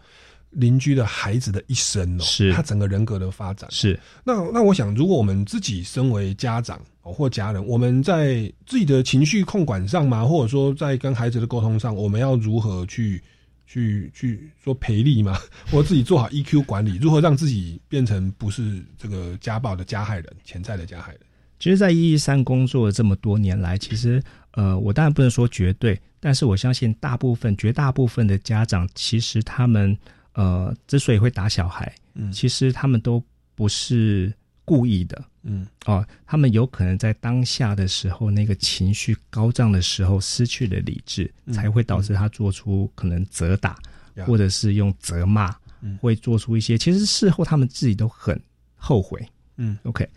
[0.50, 3.68] 邻居的孩子的一生哦，是他整个人格的发展。
[3.72, 13.20] 是，那那我想，如果我们自己身为家长哦或家人，我们在自己的情绪控管上嘛，或者说在跟孩子的沟通上，我们要如何去
[13.66, 15.36] 去去说赔力嘛，
[15.72, 21.20] 或自己做好 EQ 管理，如何让自己变成不是这个家暴的加害人，潜在的加害人？
[21.58, 24.22] 其实，在一一三工作这么多年来，其实
[24.54, 29.96] 呃，我当然不能说绝对，但是我相信大部分、绝大部分的家长，其实他们
[30.34, 32.30] 呃之所以会打小孩，嗯。
[32.30, 33.22] 其实他们都
[33.56, 34.32] 不是
[34.64, 35.66] 故意的，嗯。
[35.86, 43.76] 哦，他们有可能在当下的时候，那个情绪高涨的时候失去了理智，嗯才会导致他做出可能责打，
[44.14, 45.98] 呀或者是用责骂，嗯。
[46.00, 48.40] 会做出一些，其实事后他们自己都很
[48.76, 49.26] 后悔。
[49.56, 49.76] 嗯。
[49.82, 50.08] OK，、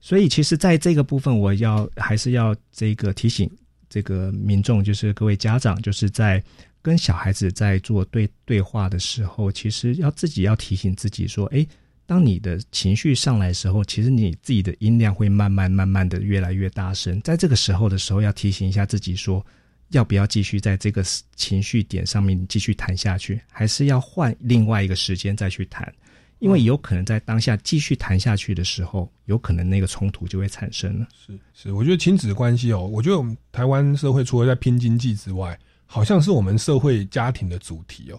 [0.00, 3.50] 所以其实在这个部分，我要还是要这个提醒
[3.90, 6.42] 这个民众，就是各位家长，就是在
[6.80, 11.68] 跟小孩子在做对对话的时候，其实要自己要提醒自己说，诶，
[12.06, 19.44] 当你的情绪上来的时候，其实你自己的音量会慢慢慢慢的越来越大声，在这个时候的时候，要提醒一下自己说。
[19.90, 21.02] 要不要继续在这个
[21.34, 25.92] 情绪点上面继续谈下去，还是要换另外一个时间再去谈？
[26.40, 31.06] 因为有可能在当下继续谈下去的时候，有可能那个冲突就会产生了。
[31.14, 38.18] 是是，我觉得亲子关系哦，我觉得我们台湾社会除了在拼经济之外，好像是我们社会家庭的主题哦。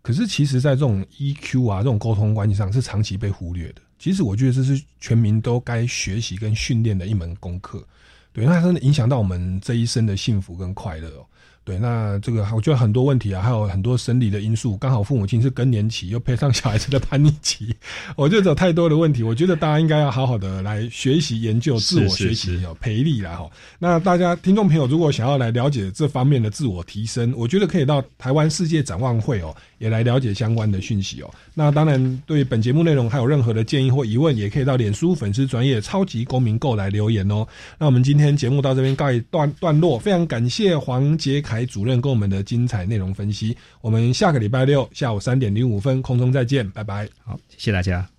[0.00, 3.82] 可是其实，在这种 EQ 啊这种沟通关系上，是长期被忽略的。
[3.98, 7.86] 其实我觉得这是全民都该学习跟训练的一门功课。
[8.32, 11.26] 对，那它真的影响到我们这一生的幸福跟快乐哦。
[11.68, 17.74] 对，那这个我觉得很多问题啊，还有很多生理的因素，刚好父母亲是更年期，又配上小孩子的叛逆期，
[18.16, 19.22] 我觉得有太多的问题。
[19.22, 23.50] 我觉得大家应该要好好的来学习研究、自我学习哦，培力啦哈。
[23.78, 31.30] 那大家听众朋友如果想要来了解这方面的自我提升，我觉得可以到台湾世界展望会哦，也来了解相关的讯息哦。
[31.52, 37.46] 那当然，对本节目内容还有任何的建议或疑问，也可以到脸书粉丝专业超级公民购来留言哦。
[37.78, 43.56] 那我们今天节目到这边告一段段落，非常感谢黄杰来主任跟我们的精彩内容分析。
[43.80, 47.08] 我们下个礼拜六下午三点零五分空中再见，拜拜。
[47.24, 48.17] 好，谢谢大家。